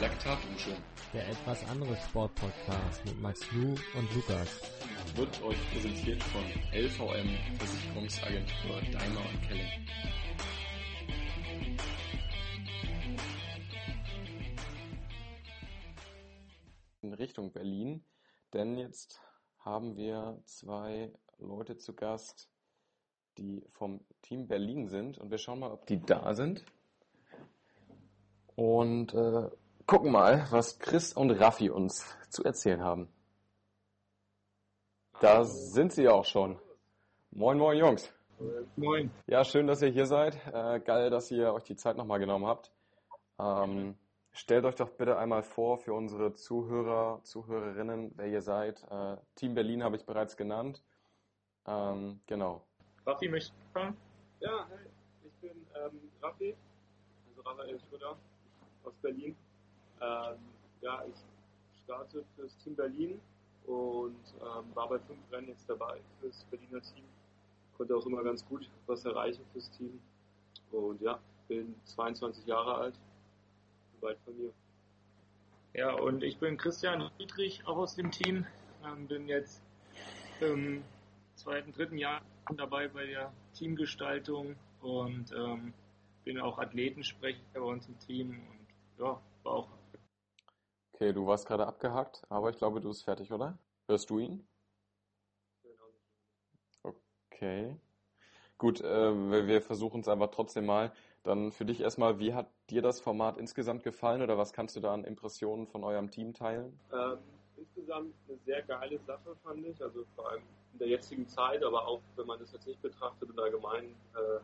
Laktatdusche. 0.00 0.76
Der 1.12 1.28
etwas 1.28 1.68
andere 1.68 1.96
Sportpodcast 1.96 3.04
mit 3.04 3.20
Max 3.20 3.40
Lu 3.50 3.74
und 3.96 4.14
Lukas. 4.14 4.60
Wird 5.16 5.42
euch 5.42 5.56
präsentiert 5.72 6.22
von 6.22 6.42
LVM 6.72 7.28
Versicherungsagentur 7.58 8.80
Daimler 8.92 9.20
und 9.28 9.42
Kelly. 9.42 9.68
In 17.02 17.14
Richtung 17.14 17.52
Berlin, 17.52 18.04
denn 18.52 18.78
jetzt 18.78 19.20
haben 19.58 19.96
wir 19.96 20.40
zwei 20.44 21.12
Leute 21.38 21.76
zu 21.76 21.94
Gast, 21.94 22.48
die 23.36 23.64
vom 23.72 24.04
Team 24.22 24.46
Berlin 24.46 24.86
sind 24.86 25.18
und 25.18 25.32
wir 25.32 25.38
schauen 25.38 25.58
mal, 25.58 25.72
ob 25.72 25.86
die 25.86 26.00
da 26.00 26.34
sind. 26.34 26.64
Und 28.54 29.14
äh, 29.14 29.50
gucken 29.88 30.12
mal, 30.12 30.46
was 30.50 30.78
Chris 30.78 31.14
und 31.14 31.30
Raffi 31.30 31.70
uns 31.70 32.14
zu 32.28 32.44
erzählen 32.44 32.82
haben. 32.84 33.08
Da 35.20 35.44
sind 35.44 35.92
sie 35.92 36.08
auch 36.08 36.26
schon. 36.26 36.60
Moin, 37.30 37.58
moin, 37.58 37.78
Jungs. 37.78 38.12
Moin. 38.76 39.10
Ja, 39.26 39.44
schön, 39.44 39.66
dass 39.66 39.80
ihr 39.80 39.88
hier 39.88 40.06
seid. 40.06 40.36
Äh, 40.52 40.80
geil, 40.80 41.10
dass 41.10 41.30
ihr 41.30 41.54
euch 41.54 41.64
die 41.64 41.74
Zeit 41.74 41.96
nochmal 41.96 42.18
genommen 42.18 42.46
habt. 42.46 42.70
Ähm, 43.40 43.96
stellt 44.30 44.66
euch 44.66 44.74
doch 44.74 44.90
bitte 44.90 45.16
einmal 45.16 45.42
vor 45.42 45.78
für 45.78 45.94
unsere 45.94 46.34
Zuhörer, 46.34 47.20
Zuhörerinnen, 47.24 48.12
wer 48.16 48.26
ihr 48.26 48.42
seid. 48.42 48.84
Äh, 48.90 49.16
Team 49.36 49.54
Berlin 49.54 49.82
habe 49.82 49.96
ich 49.96 50.04
bereits 50.04 50.36
genannt. 50.36 50.82
Ähm, 51.66 52.20
genau. 52.26 52.62
Raffi, 53.06 53.28
möchtest 53.28 53.54
du 53.54 53.80
anfangen? 53.80 53.96
Ja, 54.40 54.68
hey, 54.68 54.86
ich 55.24 55.32
bin 55.40 55.66
ähm, 55.74 56.12
Raffi, 56.22 56.54
also 57.26 57.40
Raphael 57.40 57.80
Schröder 57.80 58.18
aus 58.84 58.94
Berlin. 59.00 59.34
Ähm, 60.00 60.38
ja, 60.80 61.04
ich 61.06 61.84
starte 61.84 62.24
fürs 62.36 62.56
Team 62.58 62.76
Berlin 62.76 63.20
und 63.66 64.34
ähm, 64.40 64.74
war 64.74 64.88
bei 64.88 64.98
fünf 64.98 65.20
Rennen 65.32 65.48
jetzt 65.48 65.68
dabei 65.68 66.00
fürs 66.20 66.44
Berliner 66.50 66.80
Team. 66.82 67.04
Konnte 67.76 67.96
auch 67.96 68.06
immer 68.06 68.22
ganz 68.22 68.44
gut 68.46 68.68
was 68.86 69.04
erreichen 69.04 69.44
fürs 69.52 69.70
Team. 69.72 70.00
Und 70.72 71.00
ja, 71.00 71.18
bin 71.48 71.74
22 71.84 72.46
Jahre 72.46 72.74
alt, 72.74 72.94
weit 74.00 74.18
von 74.24 74.36
mir. 74.36 74.52
Ja, 75.74 75.92
und 75.94 76.22
ich 76.22 76.38
bin 76.38 76.56
Christian 76.56 77.10
Friedrich, 77.16 77.66
auch 77.66 77.76
aus 77.76 77.94
dem 77.94 78.10
Team. 78.10 78.46
Ähm, 78.84 79.06
bin 79.06 79.28
jetzt 79.28 79.62
im 80.40 80.82
zweiten, 81.34 81.72
dritten 81.72 81.98
Jahr 81.98 82.22
dabei 82.56 82.88
bei 82.88 83.06
der 83.06 83.32
Teamgestaltung 83.54 84.56
und 84.80 85.32
ähm, 85.32 85.72
bin 86.24 86.40
auch 86.40 86.58
Athletensprecher 86.58 87.38
bei 87.54 87.60
uns 87.60 87.86
im 87.88 87.98
Team 88.00 88.30
und 88.30 89.04
ja, 89.04 89.20
war 89.42 89.52
auch. 89.52 89.77
Okay, 91.00 91.12
du 91.12 91.28
warst 91.28 91.46
gerade 91.46 91.64
abgehakt, 91.64 92.22
aber 92.28 92.50
ich 92.50 92.56
glaube, 92.56 92.80
du 92.80 92.88
bist 92.88 93.04
fertig, 93.04 93.32
oder? 93.32 93.56
Hörst 93.86 94.10
du 94.10 94.18
ihn? 94.18 94.44
Okay. 96.82 97.76
Gut, 98.58 98.80
äh, 98.80 99.46
wir 99.46 99.62
versuchen 99.62 100.00
es 100.00 100.08
einfach 100.08 100.32
trotzdem 100.32 100.66
mal. 100.66 100.90
Dann 101.22 101.52
für 101.52 101.64
dich 101.64 101.82
erstmal, 101.82 102.18
wie 102.18 102.34
hat 102.34 102.50
dir 102.68 102.82
das 102.82 103.00
Format 103.00 103.38
insgesamt 103.38 103.84
gefallen 103.84 104.22
oder 104.22 104.38
was 104.38 104.52
kannst 104.52 104.74
du 104.74 104.80
da 104.80 104.92
an 104.92 105.04
Impressionen 105.04 105.68
von 105.68 105.84
eurem 105.84 106.10
Team 106.10 106.34
teilen? 106.34 106.80
Ähm, 106.92 107.18
insgesamt 107.56 108.12
eine 108.26 108.36
sehr 108.38 108.62
geile 108.62 108.98
Sache, 108.98 109.36
fand 109.44 109.64
ich. 109.64 109.80
Also 109.80 110.04
vor 110.16 110.28
allem 110.28 110.42
in 110.72 110.80
der 110.80 110.88
jetzigen 110.88 111.28
Zeit, 111.28 111.62
aber 111.62 111.86
auch 111.86 112.00
wenn 112.16 112.26
man 112.26 112.40
das 112.40 112.50
jetzt 112.50 112.66
nicht 112.66 112.82
betrachtet 112.82 113.30
und 113.30 113.38
allgemein 113.38 113.84
äh, 113.84 114.40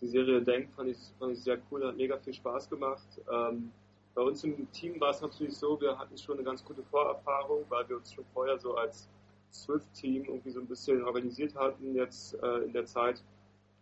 die 0.00 0.06
Serie 0.06 0.42
denkt, 0.42 0.76
fand 0.76 0.90
ich, 0.90 0.98
fand 1.18 1.32
ich 1.32 1.42
sehr 1.42 1.58
cool, 1.72 1.84
hat 1.84 1.96
mega 1.96 2.16
viel 2.18 2.34
Spaß 2.34 2.70
gemacht. 2.70 3.20
Ähm, 3.28 3.72
bei 4.14 4.22
uns 4.22 4.44
im 4.44 4.70
Team 4.72 5.00
war 5.00 5.10
es 5.10 5.20
natürlich 5.20 5.56
so, 5.56 5.80
wir 5.80 5.98
hatten 5.98 6.16
schon 6.18 6.36
eine 6.36 6.44
ganz 6.44 6.64
gute 6.64 6.82
Vorerfahrung, 6.82 7.64
weil 7.68 7.88
wir 7.88 7.96
uns 7.96 8.12
schon 8.12 8.24
vorher 8.32 8.58
so 8.58 8.74
als 8.76 9.08
Swift-Team 9.52 10.24
irgendwie 10.24 10.50
so 10.50 10.60
ein 10.60 10.66
bisschen 10.66 11.02
organisiert 11.04 11.54
hatten 11.54 11.94
jetzt 11.94 12.34
äh, 12.42 12.58
in 12.58 12.72
der 12.72 12.86
Zeit 12.86 13.22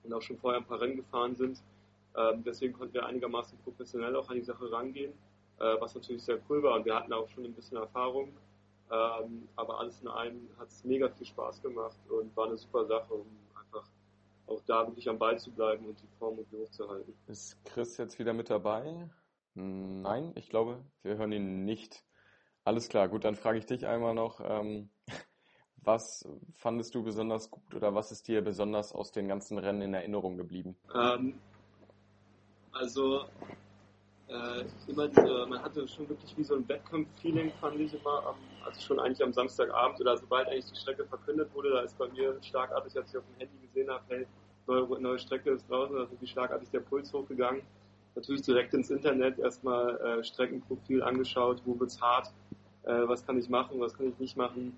und 0.03 0.13
auch 0.13 0.23
schon 0.23 0.39
vorher 0.39 0.61
ein 0.61 0.67
paar 0.67 0.81
Rennen 0.81 0.97
gefahren 0.97 1.35
sind. 1.37 1.63
Ähm, 2.17 2.43
deswegen 2.45 2.73
konnten 2.73 2.95
wir 2.95 3.07
einigermaßen 3.07 3.59
professionell 3.59 4.17
auch 4.17 4.29
an 4.29 4.37
die 4.37 4.43
Sache 4.43 4.71
rangehen, 4.71 5.13
äh, 5.59 5.81
was 5.81 5.95
natürlich 5.95 6.23
sehr 6.23 6.41
cool 6.49 6.63
war. 6.63 6.77
Und 6.77 6.85
wir 6.85 6.95
hatten 6.95 7.13
auch 7.13 7.29
schon 7.29 7.45
ein 7.45 7.53
bisschen 7.53 7.77
Erfahrung. 7.77 8.33
Ähm, 8.91 9.49
aber 9.55 9.79
alles 9.79 10.01
in 10.01 10.09
allem 10.09 10.49
hat 10.59 10.69
es 10.69 10.83
mega 10.85 11.09
viel 11.09 11.27
Spaß 11.27 11.63
gemacht 11.63 11.99
und 12.09 12.37
war 12.37 12.47
eine 12.47 12.57
super 12.57 12.85
Sache, 12.87 13.15
um 13.15 13.27
einfach 13.55 13.89
auch 14.49 14.61
da 14.67 14.85
wirklich 14.85 15.09
am 15.09 15.17
Ball 15.19 15.39
zu 15.39 15.53
bleiben 15.53 15.87
und 15.87 16.01
die 16.03 16.09
Form 16.19 16.39
irgendwie 16.39 16.57
hochzuhalten. 16.57 17.15
Ist 17.29 17.57
Chris 17.65 17.97
jetzt 17.99 18.19
wieder 18.19 18.33
mit 18.33 18.51
dabei? 18.51 19.09
Nein, 19.61 20.33
ich 20.37 20.49
glaube, 20.49 20.85
wir 21.03 21.17
hören 21.17 21.33
ihn 21.33 21.65
nicht. 21.65 22.05
Alles 22.65 22.89
klar, 22.89 23.09
gut, 23.09 23.25
dann 23.25 23.37
frage 23.37 23.59
ich 23.59 23.67
dich 23.67 23.87
einmal 23.87 24.15
noch, 24.15 24.41
ähm, 24.43 24.91
was 25.77 26.29
fandest 26.55 26.95
du 26.95 27.03
besonders 27.03 27.51
gut 27.51 27.75
oder 27.75 27.95
was 27.95 28.13
ist 28.13 28.29
dir 28.29 28.43
besonders 28.43 28.93
aus 28.93 29.13
den 29.13 29.29
ganzen 29.29 29.59
Rennen 29.59 29.83
in 29.83 29.95
Erinnerung 29.95 30.37
geblieben? 30.37 30.77
Ähm, 30.95 31.41
also 32.73 33.25
äh, 34.29 34.65
immer 34.89 35.09
diese, 35.09 35.47
man 35.47 35.63
hatte 35.63 35.87
schon 35.89 36.09
wirklich 36.09 36.37
wie 36.37 36.45
so 36.45 36.55
ein 36.55 36.69
Wettkampf-Feeling, 36.69 37.53
fand 37.61 37.81
ich 37.81 37.95
immer, 37.95 38.27
am, 38.27 38.37
also 38.65 38.81
schon 38.81 39.01
eigentlich 39.01 39.23
am 39.23 39.33
Samstagabend 39.33 40.01
oder 40.01 40.17
sobald 40.17 40.49
eigentlich 40.49 40.67
die 40.67 40.77
Strecke 40.77 41.05
verkündet 41.05 41.53
wurde, 41.55 41.71
da 41.71 41.81
ist 41.81 41.99
bei 41.99 42.09
mir 42.09 42.41
schlagartig, 42.43 42.97
als 42.97 43.11
ich 43.11 43.19
auf 43.19 43.25
dem 43.25 43.37
Handy 43.39 43.67
gesehen 43.67 43.91
habe, 43.91 44.05
hey, 44.09 44.27
neue, 44.67 45.01
neue 45.01 45.19
Strecke 45.19 45.51
ist 45.51 45.69
draußen, 45.69 45.97
da 45.97 46.05
ist 46.05 46.21
wie 46.21 46.27
schlagartig 46.27 46.71
der 46.71 46.81
Puls 46.81 47.13
hochgegangen. 47.13 47.63
Natürlich 48.15 48.43
direkt 48.43 48.75
ins 48.75 48.91
Internet 48.91 49.39
erstmal 49.39 49.97
äh, 49.99 50.25
Streckenprofil 50.25 51.03
angeschaut, 51.03 51.63
wo 51.65 51.79
wird's 51.79 52.01
hart, 52.01 52.33
äh, 52.83 53.07
was 53.07 53.25
kann 53.25 53.39
ich 53.39 53.49
machen, 53.49 53.81
was 53.81 53.97
kann 53.97 54.09
ich 54.09 54.19
nicht 54.19 54.37
machen. 54.37 54.77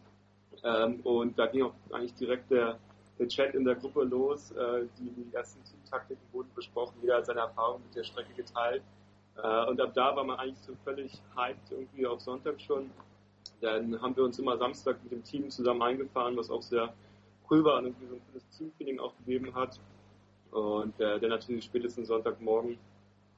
Ähm, 0.64 1.00
und 1.00 1.38
da 1.38 1.46
ging 1.46 1.62
auch 1.62 1.74
eigentlich 1.92 2.14
direkt 2.14 2.50
der, 2.50 2.78
der 3.18 3.28
Chat 3.28 3.54
in 3.54 3.64
der 3.64 3.74
Gruppe 3.74 4.04
los. 4.04 4.52
Äh, 4.52 4.86
die, 4.98 5.10
die 5.10 5.34
ersten 5.34 5.62
Teamtaktiken 5.64 6.22
wurden 6.32 6.50
besprochen, 6.54 6.94
jeder 7.00 7.16
hat 7.16 7.26
seine 7.26 7.40
Erfahrungen 7.40 7.84
mit 7.84 7.96
der 7.96 8.04
Strecke 8.04 8.32
geteilt. 8.34 8.82
Äh, 9.36 9.66
und 9.66 9.80
ab 9.80 9.92
da 9.94 10.14
war 10.14 10.24
man 10.24 10.38
eigentlich 10.38 10.60
so 10.60 10.74
völlig 10.84 11.20
hyped 11.34 11.70
irgendwie 11.70 12.06
auf 12.06 12.20
Sonntag 12.20 12.60
schon. 12.60 12.90
Dann 13.60 14.00
haben 14.00 14.16
wir 14.16 14.24
uns 14.24 14.38
immer 14.38 14.58
Samstag 14.58 15.02
mit 15.04 15.12
dem 15.12 15.24
Team 15.24 15.48
zusammen 15.50 15.82
eingefahren, 15.82 16.36
was 16.36 16.50
auch 16.50 16.62
sehr 16.62 16.92
cool 17.50 17.64
war 17.64 17.78
und 17.78 17.86
irgendwie 17.86 18.06
so 18.06 18.14
ein 18.14 18.22
cooles 18.30 18.48
Teamfeeling 18.50 18.98
auch 19.00 19.16
gegeben 19.18 19.54
hat. 19.54 19.80
Und 20.50 20.98
äh, 21.00 21.18
der 21.18 21.28
natürlich 21.28 21.64
spätestens 21.64 22.08
Sonntagmorgen 22.08 22.78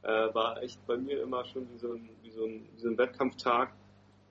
äh, 0.05 0.35
war 0.35 0.63
echt 0.63 0.85
bei 0.87 0.97
mir 0.97 1.23
immer 1.23 1.45
schon 1.45 1.67
wie 1.73 1.79
so 1.79 1.93
ein, 1.93 2.09
wie 2.23 2.31
so 2.31 2.45
ein, 2.45 2.69
wie 2.75 2.81
so 2.81 2.89
ein 2.89 2.99
Wettkampftag. 2.99 3.73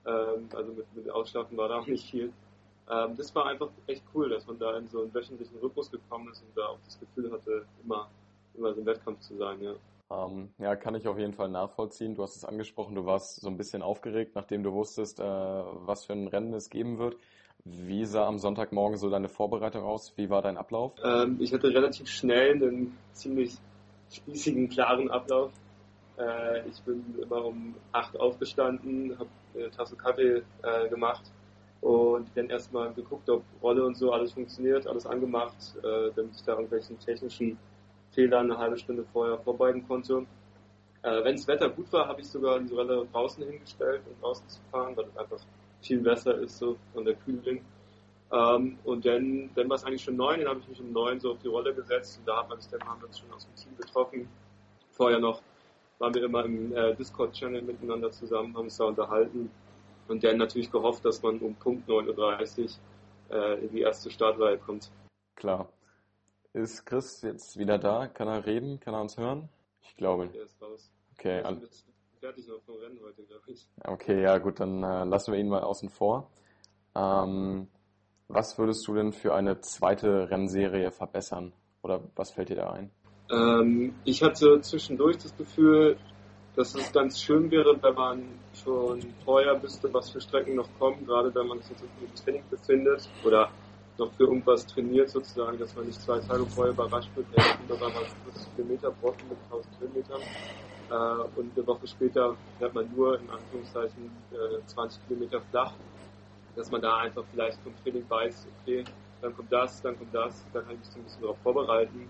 Ähm, 0.06 0.48
also 0.54 0.72
mit, 0.72 0.86
mit 0.94 1.10
Ausschlafen 1.10 1.56
war 1.56 1.68
da 1.68 1.78
auch 1.78 1.86
nicht 1.86 2.10
viel. 2.10 2.32
Ähm, 2.90 3.16
das 3.16 3.34
war 3.34 3.46
einfach 3.46 3.70
echt 3.86 4.02
cool, 4.14 4.28
dass 4.28 4.46
man 4.46 4.58
da 4.58 4.76
in 4.76 4.88
so 4.88 5.02
einen 5.02 5.14
wöchentlichen 5.14 5.58
Rhythmus 5.58 5.90
gekommen 5.90 6.30
ist 6.30 6.42
und 6.42 6.56
da 6.56 6.66
auch 6.66 6.78
das 6.84 6.98
Gefühl 7.00 7.32
hatte, 7.32 7.64
immer, 7.82 8.08
immer 8.54 8.74
so 8.74 8.80
ein 8.80 8.86
Wettkampf 8.86 9.20
zu 9.20 9.36
sein, 9.36 9.60
ja. 9.62 9.74
Ähm, 10.10 10.50
ja, 10.58 10.76
kann 10.76 10.94
ich 10.94 11.08
auf 11.08 11.18
jeden 11.18 11.32
Fall 11.32 11.48
nachvollziehen. 11.48 12.14
Du 12.14 12.22
hast 12.22 12.36
es 12.36 12.44
angesprochen, 12.44 12.94
du 12.94 13.06
warst 13.06 13.40
so 13.40 13.48
ein 13.48 13.56
bisschen 13.56 13.82
aufgeregt, 13.82 14.32
nachdem 14.34 14.62
du 14.62 14.72
wusstest, 14.72 15.18
äh, 15.18 15.24
was 15.24 16.04
für 16.04 16.12
ein 16.12 16.28
Rennen 16.28 16.52
es 16.52 16.68
geben 16.68 16.98
wird. 16.98 17.16
Wie 17.64 18.04
sah 18.04 18.26
am 18.26 18.38
Sonntagmorgen 18.38 18.98
so 18.98 19.08
deine 19.08 19.28
Vorbereitung 19.28 19.82
aus? 19.82 20.12
Wie 20.16 20.28
war 20.28 20.42
dein 20.42 20.58
Ablauf? 20.58 20.92
Ähm, 21.02 21.38
ich 21.40 21.54
hatte 21.54 21.68
relativ 21.68 22.08
schnell 22.08 22.52
einen 22.52 22.98
ziemlich 23.12 23.56
spießigen, 24.12 24.68
klaren 24.68 25.10
Ablauf. 25.10 25.50
Äh, 26.18 26.68
ich 26.68 26.80
bin 26.82 27.04
immer 27.20 27.44
um 27.44 27.74
acht 27.92 28.18
aufgestanden, 28.18 29.18
habe 29.18 29.28
eine 29.54 29.70
Tasse 29.70 29.96
Kaffee 29.96 30.42
äh, 30.62 30.88
gemacht 30.88 31.22
und 31.80 32.28
dann 32.34 32.48
erstmal 32.48 32.92
geguckt, 32.92 33.28
ob 33.28 33.42
Rolle 33.62 33.84
und 33.84 33.96
so 33.96 34.12
alles 34.12 34.32
funktioniert, 34.32 34.86
alles 34.86 35.06
angemacht, 35.06 35.56
äh, 35.82 36.10
damit 36.14 36.34
ich 36.36 36.42
da 36.42 36.52
irgendwelchen 36.52 36.98
technischen 36.98 37.58
Fehlern 38.12 38.50
eine 38.50 38.58
halbe 38.58 38.78
Stunde 38.78 39.04
vorher 39.12 39.38
vorbeugen 39.38 39.86
konnte. 39.86 40.24
Äh, 41.02 41.24
Wenn 41.24 41.36
das 41.36 41.46
Wetter 41.48 41.68
gut 41.68 41.92
war, 41.92 42.08
habe 42.08 42.20
ich 42.20 42.28
sogar 42.28 42.60
die 42.60 42.72
Rolle 42.72 43.06
draußen 43.12 43.44
hingestellt, 43.44 44.02
um 44.06 44.20
draußen 44.22 44.48
zu 44.48 44.60
fahren, 44.70 44.96
weil 44.96 45.06
es 45.06 45.16
einfach 45.16 45.40
viel 45.82 46.00
besser 46.00 46.38
ist 46.38 46.58
so 46.58 46.76
von 46.94 47.04
der 47.04 47.14
Kühlung. 47.16 47.60
Ähm, 48.32 48.78
und 48.84 49.04
dann, 49.04 49.50
dann 49.54 49.68
war 49.68 49.76
es 49.76 49.84
eigentlich 49.84 50.02
schon 50.02 50.16
neun, 50.16 50.40
dann 50.40 50.48
habe 50.48 50.60
ich 50.60 50.68
mich 50.68 50.80
um 50.80 50.92
neun 50.92 51.20
so 51.20 51.32
auf 51.32 51.38
die 51.38 51.48
Rolle 51.48 51.74
gesetzt 51.74 52.18
und 52.18 52.26
da 52.26 52.36
haben 52.36 52.48
wir 52.48 52.54
uns, 52.54 52.68
dann 52.68 52.82
haben 52.84 53.00
wir 53.00 53.08
uns 53.08 53.18
schon 53.18 53.32
aus 53.32 53.46
dem 53.46 53.54
Team 53.56 53.76
getroffen. 53.76 54.28
Vorher 54.92 55.18
noch 55.18 55.42
waren 55.98 56.14
wir 56.14 56.24
immer 56.24 56.44
im 56.44 56.74
äh, 56.74 56.94
Discord-Channel 56.94 57.62
miteinander 57.62 58.10
zusammen, 58.10 58.56
haben 58.56 58.64
uns 58.64 58.76
da 58.76 58.84
unterhalten 58.84 59.50
und 60.08 60.22
dann 60.22 60.38
natürlich 60.38 60.70
gehofft, 60.70 61.04
dass 61.04 61.22
man 61.22 61.38
um 61.38 61.54
Punkt 61.54 61.88
9.30 61.88 62.78
Uhr 63.30 63.36
äh, 63.36 63.64
in 63.64 63.70
die 63.70 63.80
erste 63.80 64.10
Startreihe 64.10 64.58
kommt. 64.58 64.90
Klar. 65.36 65.68
Ist 66.52 66.86
Chris 66.86 67.22
jetzt 67.22 67.58
wieder 67.58 67.78
da? 67.78 68.06
Kann 68.06 68.28
er 68.28 68.46
reden? 68.46 68.78
Kann 68.78 68.94
er 68.94 69.00
uns 69.00 69.16
hören? 69.16 69.48
Ich 69.82 69.96
glaube. 69.96 70.28
Der 70.28 70.44
ist 70.44 70.60
raus. 70.62 70.92
Okay, 71.18 71.40
an, 71.42 71.62
fertig 72.20 72.46
noch 72.48 72.60
vom 72.62 72.76
Rennen 72.76 72.98
heute, 73.02 73.22
glaube 73.24 73.50
ich. 73.50 73.68
okay, 73.84 74.22
ja 74.22 74.38
gut, 74.38 74.60
dann 74.60 74.82
äh, 74.82 75.04
lassen 75.04 75.32
wir 75.32 75.40
ihn 75.40 75.48
mal 75.48 75.62
außen 75.62 75.90
vor. 75.90 76.30
Ähm, 76.94 77.68
was 78.28 78.56
würdest 78.58 78.86
du 78.86 78.94
denn 78.94 79.12
für 79.12 79.34
eine 79.34 79.60
zweite 79.60 80.30
Rennserie 80.30 80.90
verbessern? 80.90 81.52
Oder 81.82 82.02
was 82.16 82.30
fällt 82.30 82.48
dir 82.48 82.56
da 82.56 82.70
ein? 82.70 82.90
Ähm, 83.30 83.94
ich 84.04 84.22
hatte 84.22 84.60
zwischendurch 84.60 85.18
das 85.18 85.36
Gefühl, 85.36 85.96
dass 86.56 86.74
es 86.74 86.92
ganz 86.92 87.20
schön 87.20 87.50
wäre, 87.50 87.76
wenn 87.82 87.94
man 87.94 88.22
schon 88.52 89.00
vorher 89.24 89.60
wüsste, 89.62 89.92
was 89.92 90.10
für 90.10 90.20
Strecken 90.20 90.54
noch 90.54 90.68
kommen, 90.78 91.04
gerade 91.06 91.34
wenn 91.34 91.46
man 91.46 91.60
sich 91.60 91.70
jetzt 91.70 91.82
im 91.82 92.14
Training 92.14 92.44
befindet 92.48 93.08
oder 93.24 93.50
noch 93.98 94.12
für 94.12 94.24
irgendwas 94.24 94.66
trainiert 94.66 95.10
sozusagen, 95.10 95.58
dass 95.58 95.74
man 95.74 95.86
nicht 95.86 96.00
zwei 96.00 96.18
Tage 96.20 96.44
vorher 96.46 96.72
überrascht 96.72 97.10
wird, 97.14 97.26
ja, 97.36 97.44
doch 97.68 97.80
einmal 97.80 98.04
50 98.24 98.56
Kilometer 98.56 98.90
Brocken 98.90 99.28
mit 99.28 99.38
1000 99.50 99.78
Kilometern 99.78 100.20
äh, 100.90 101.40
und 101.40 101.56
eine 101.56 101.66
Woche 101.66 101.86
später 101.86 102.36
fährt 102.58 102.74
man 102.74 102.88
nur 102.94 103.18
in 103.18 103.30
Anführungszeichen 103.30 104.10
äh, 104.32 104.66
20 104.66 105.08
Kilometer 105.08 105.40
flach, 105.50 105.72
dass 106.56 106.70
man 106.70 106.82
da 106.82 106.98
einfach 106.98 107.24
vielleicht 107.32 107.58
vom 107.62 107.72
Training 107.82 108.04
weiß, 108.08 108.46
okay, 108.62 108.84
dann 109.22 109.34
kommt 109.34 109.52
das, 109.52 109.80
dann 109.82 109.96
kommt 109.96 110.14
das, 110.14 110.44
dann 110.52 110.64
kann 110.64 110.74
ich 110.74 110.80
mich 110.80 110.88
so 110.88 110.98
ein 110.98 111.04
bisschen 111.04 111.22
darauf 111.22 111.38
vorbereiten. 111.38 112.08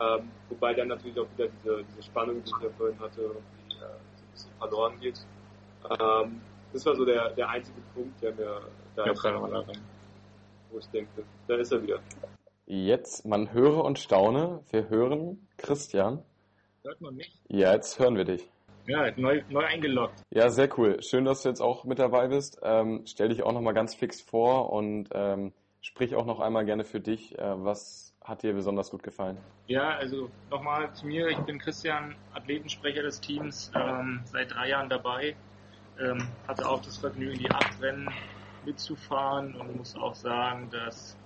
Ähm, 0.00 0.30
wobei 0.48 0.74
dann 0.74 0.88
natürlich 0.88 1.18
auch 1.18 1.26
wieder 1.36 1.48
diese, 1.48 1.82
diese 1.84 2.02
Spannung, 2.02 2.42
die 2.42 2.50
ich 2.50 2.62
ja 2.62 2.70
vorhin 2.76 2.98
hatte, 3.00 3.20
irgendwie, 3.20 3.74
äh, 3.74 3.80
so 3.80 4.24
ein 4.24 4.32
bisschen 4.32 4.52
verloren 4.58 5.00
geht. 5.00 5.20
Ähm, 6.00 6.40
das 6.72 6.86
war 6.86 6.94
so 6.94 7.04
der, 7.04 7.30
der 7.30 7.48
einzige 7.48 7.80
Punkt, 7.94 8.22
der 8.22 8.34
mir 8.34 8.60
da 8.94 9.06
Ja, 9.06 9.12
ist, 9.12 9.24
wo 10.70 10.78
ich 10.78 10.86
denke, 10.88 11.24
da 11.46 11.54
ist 11.56 11.72
er 11.72 11.82
wieder. 11.82 12.00
Jetzt, 12.66 13.24
man 13.24 13.52
höre 13.52 13.84
und 13.84 13.98
staune. 13.98 14.62
Wir 14.70 14.88
hören 14.90 15.48
Christian. 15.56 16.22
Hört 16.82 17.00
man 17.00 17.16
mich? 17.16 17.32
Ja, 17.48 17.72
jetzt 17.72 17.98
hören 17.98 18.16
wir 18.16 18.24
dich. 18.24 18.46
Ja, 18.86 19.10
neu, 19.16 19.42
neu 19.48 19.64
eingeloggt. 19.64 20.22
Ja, 20.30 20.48
sehr 20.50 20.68
cool. 20.78 21.02
Schön, 21.02 21.24
dass 21.24 21.42
du 21.42 21.48
jetzt 21.48 21.60
auch 21.60 21.84
mit 21.84 21.98
dabei 21.98 22.28
bist. 22.28 22.58
Ähm, 22.62 23.02
stell 23.06 23.30
dich 23.30 23.42
auch 23.42 23.52
nochmal 23.52 23.74
ganz 23.74 23.94
fix 23.94 24.20
vor 24.20 24.72
und 24.72 25.08
ähm, 25.12 25.52
sprich 25.80 26.14
auch 26.14 26.24
noch 26.24 26.40
einmal 26.40 26.64
gerne 26.64 26.84
für 26.84 27.00
dich. 27.00 27.38
Äh, 27.38 27.64
was 27.64 28.07
hat 28.28 28.42
dir 28.42 28.52
besonders 28.52 28.90
gut 28.90 29.02
gefallen? 29.02 29.38
Ja, 29.66 29.96
also 29.96 30.30
nochmal 30.50 30.92
zu 30.92 31.06
mir. 31.06 31.28
Ich 31.28 31.38
bin 31.38 31.58
Christian, 31.58 32.14
Athletensprecher 32.34 33.02
des 33.02 33.20
Teams, 33.20 33.70
ähm, 33.74 34.20
seit 34.26 34.54
drei 34.54 34.68
Jahren 34.68 34.88
dabei. 34.88 35.34
Ähm, 35.98 36.28
hatte 36.46 36.68
auch 36.68 36.80
das 36.82 36.98
Vergnügen, 36.98 37.38
die 37.38 37.50
acht 37.50 37.80
Rennen 37.80 38.08
mitzufahren 38.64 39.54
und 39.54 39.76
muss 39.76 39.96
auch 39.96 40.14
sagen, 40.14 40.68
dass 40.70 41.16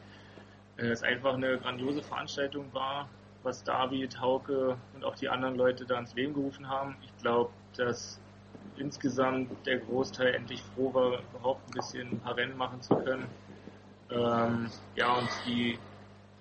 äh, 0.78 0.86
es 0.86 1.02
einfach 1.02 1.34
eine 1.34 1.58
grandiose 1.58 2.02
Veranstaltung 2.02 2.72
war, 2.72 3.08
was 3.42 3.64
David, 3.64 4.20
Hauke 4.20 4.76
und 4.94 5.04
auch 5.04 5.16
die 5.16 5.28
anderen 5.28 5.56
Leute 5.56 5.84
da 5.84 5.98
ins 5.98 6.14
Leben 6.14 6.32
gerufen 6.34 6.68
haben. 6.68 6.96
Ich 7.02 7.16
glaube, 7.18 7.50
dass 7.76 8.20
insgesamt 8.76 9.50
der 9.66 9.78
Großteil 9.78 10.34
endlich 10.34 10.62
froh 10.62 10.94
war, 10.94 11.20
überhaupt 11.34 11.68
ein 11.68 11.72
bisschen 11.72 12.10
ein 12.12 12.20
paar 12.20 12.36
Rennen 12.36 12.56
machen 12.56 12.80
zu 12.80 12.94
können. 12.96 13.26
Ähm, 14.10 14.70
ja, 14.94 15.14
und 15.14 15.28
die, 15.46 15.78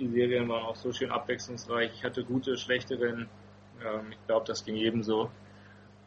die 0.01 0.07
Serien 0.07 0.49
waren 0.49 0.65
auch 0.65 0.75
so 0.75 0.91
schön 0.91 1.11
abwechslungsreich. 1.11 1.91
Ich 1.93 2.03
hatte 2.03 2.23
gute, 2.23 2.57
schlechte 2.57 2.99
Rennen. 2.99 3.29
Ähm, 3.83 4.11
ich 4.11 4.27
glaube, 4.27 4.45
das 4.47 4.65
ging 4.65 4.75
jedem 4.75 5.03
so. 5.03 5.29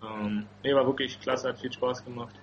Ähm, 0.03 0.47
nee, 0.63 0.75
war 0.75 0.87
wirklich 0.87 1.21
klasse, 1.21 1.49
hat 1.49 1.61
viel 1.61 1.73
Spaß 1.73 2.05
gemacht. 2.05 2.35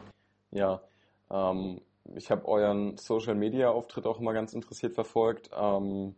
Ja, 0.51 0.81
ähm, 1.29 1.81
ich 2.15 2.31
habe 2.31 2.47
euren 2.47 2.97
Social 2.97 3.35
Media 3.35 3.69
Auftritt 3.69 4.05
auch 4.05 4.19
immer 4.19 4.33
ganz 4.33 4.53
interessiert 4.53 4.93
verfolgt. 4.93 5.49
Ähm, 5.53 6.15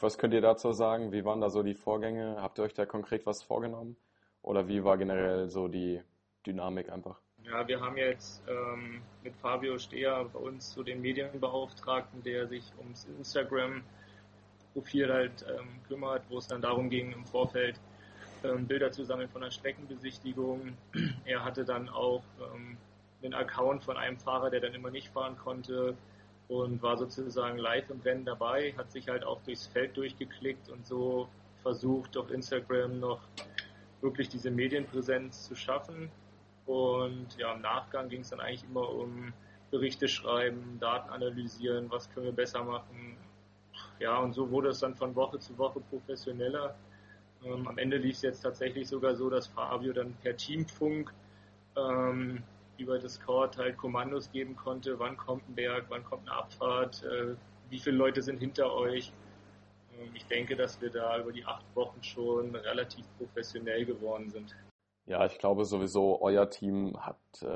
was 0.00 0.18
könnt 0.18 0.34
ihr 0.34 0.40
dazu 0.40 0.72
sagen? 0.72 1.12
Wie 1.12 1.24
waren 1.24 1.40
da 1.40 1.50
so 1.50 1.62
die 1.62 1.74
Vorgänge? 1.74 2.36
Habt 2.40 2.58
ihr 2.58 2.64
euch 2.64 2.74
da 2.74 2.86
konkret 2.86 3.26
was 3.26 3.42
vorgenommen? 3.42 3.96
Oder 4.42 4.68
wie 4.68 4.84
war 4.84 4.98
generell 4.98 5.48
so 5.48 5.68
die 5.68 6.00
Dynamik 6.46 6.90
einfach? 6.90 7.20
Ja, 7.42 7.66
wir 7.66 7.80
haben 7.80 7.96
jetzt 7.96 8.42
ähm, 8.48 9.02
mit 9.22 9.34
Fabio 9.36 9.78
Steher 9.78 10.24
bei 10.32 10.38
uns 10.38 10.72
so 10.72 10.82
den 10.82 11.00
Medienbeauftragten, 11.00 12.22
der 12.22 12.46
sich 12.46 12.72
ums 12.78 13.06
Instagram-Profil 14.74 15.12
halt 15.12 15.44
ähm, 15.48 15.68
kümmert, 15.88 16.22
wo 16.28 16.38
es 16.38 16.46
dann 16.46 16.60
darum 16.60 16.90
ging, 16.90 17.12
im 17.12 17.24
Vorfeld 17.24 17.80
ähm, 18.42 18.66
Bilder 18.66 18.90
zu 18.92 19.04
sammeln 19.04 19.28
von 19.28 19.42
der 19.42 19.50
Streckenbesichtigung. 19.50 20.76
Er 21.24 21.44
hatte 21.44 21.64
dann 21.64 21.88
auch 21.88 22.22
ähm, 22.40 22.76
einen 23.22 23.34
Account 23.34 23.84
von 23.84 23.96
einem 23.96 24.18
Fahrer, 24.18 24.50
der 24.50 24.60
dann 24.60 24.74
immer 24.74 24.90
nicht 24.90 25.08
fahren 25.08 25.36
konnte 25.38 25.96
und 26.48 26.82
war 26.82 26.98
sozusagen 26.98 27.58
live 27.58 27.88
im 27.88 28.00
Rennen 28.00 28.24
dabei, 28.24 28.74
hat 28.76 28.92
sich 28.92 29.08
halt 29.08 29.24
auch 29.24 29.40
durchs 29.42 29.66
Feld 29.66 29.96
durchgeklickt 29.96 30.68
und 30.68 30.86
so 30.86 31.28
versucht, 31.62 32.16
auf 32.18 32.30
Instagram 32.30 33.00
noch 33.00 33.20
wirklich 34.02 34.28
diese 34.28 34.50
Medienpräsenz 34.50 35.46
zu 35.46 35.54
schaffen. 35.54 36.10
Und 36.66 37.28
ja, 37.38 37.54
im 37.54 37.62
Nachgang 37.62 38.10
ging 38.10 38.20
es 38.20 38.30
dann 38.30 38.40
eigentlich 38.40 38.64
immer 38.64 38.90
um 38.90 39.32
Berichte 39.70 40.06
schreiben, 40.06 40.78
Daten 40.78 41.10
analysieren, 41.10 41.90
was 41.90 42.10
können 42.10 42.26
wir 42.26 42.32
besser 42.32 42.62
machen. 42.62 43.03
Ja, 44.04 44.18
und 44.18 44.34
so 44.34 44.50
wurde 44.50 44.68
es 44.68 44.80
dann 44.80 44.94
von 44.94 45.16
Woche 45.16 45.38
zu 45.38 45.56
Woche 45.56 45.80
professioneller. 45.80 46.74
Ähm, 47.42 47.66
am 47.66 47.78
Ende 47.78 47.96
lief 47.96 48.16
es 48.16 48.22
jetzt 48.22 48.42
tatsächlich 48.42 48.86
sogar 48.86 49.16
so, 49.16 49.30
dass 49.30 49.46
Fabio 49.46 49.94
dann 49.94 50.12
per 50.22 50.36
Teamfunk 50.36 51.10
ähm, 51.74 52.42
über 52.76 52.98
Discord 52.98 53.56
halt 53.56 53.78
Kommandos 53.78 54.30
geben 54.30 54.56
konnte, 54.56 54.98
wann 54.98 55.16
kommt 55.16 55.48
ein 55.48 55.54
Berg, 55.54 55.86
wann 55.88 56.04
kommt 56.04 56.28
eine 56.28 56.36
Abfahrt, 56.36 57.02
äh, 57.02 57.34
wie 57.70 57.78
viele 57.78 57.96
Leute 57.96 58.20
sind 58.20 58.40
hinter 58.40 58.74
euch. 58.74 59.10
Ähm, 59.98 60.10
ich 60.12 60.26
denke, 60.26 60.54
dass 60.54 60.78
wir 60.82 60.90
da 60.90 61.18
über 61.18 61.32
die 61.32 61.46
acht 61.46 61.64
Wochen 61.74 62.02
schon 62.02 62.54
relativ 62.54 63.06
professionell 63.16 63.86
geworden 63.86 64.28
sind. 64.28 64.54
Ja, 65.06 65.24
ich 65.24 65.38
glaube 65.38 65.64
sowieso, 65.64 66.20
euer 66.20 66.50
Team 66.50 66.94
hat 67.00 67.16
äh, 67.40 67.46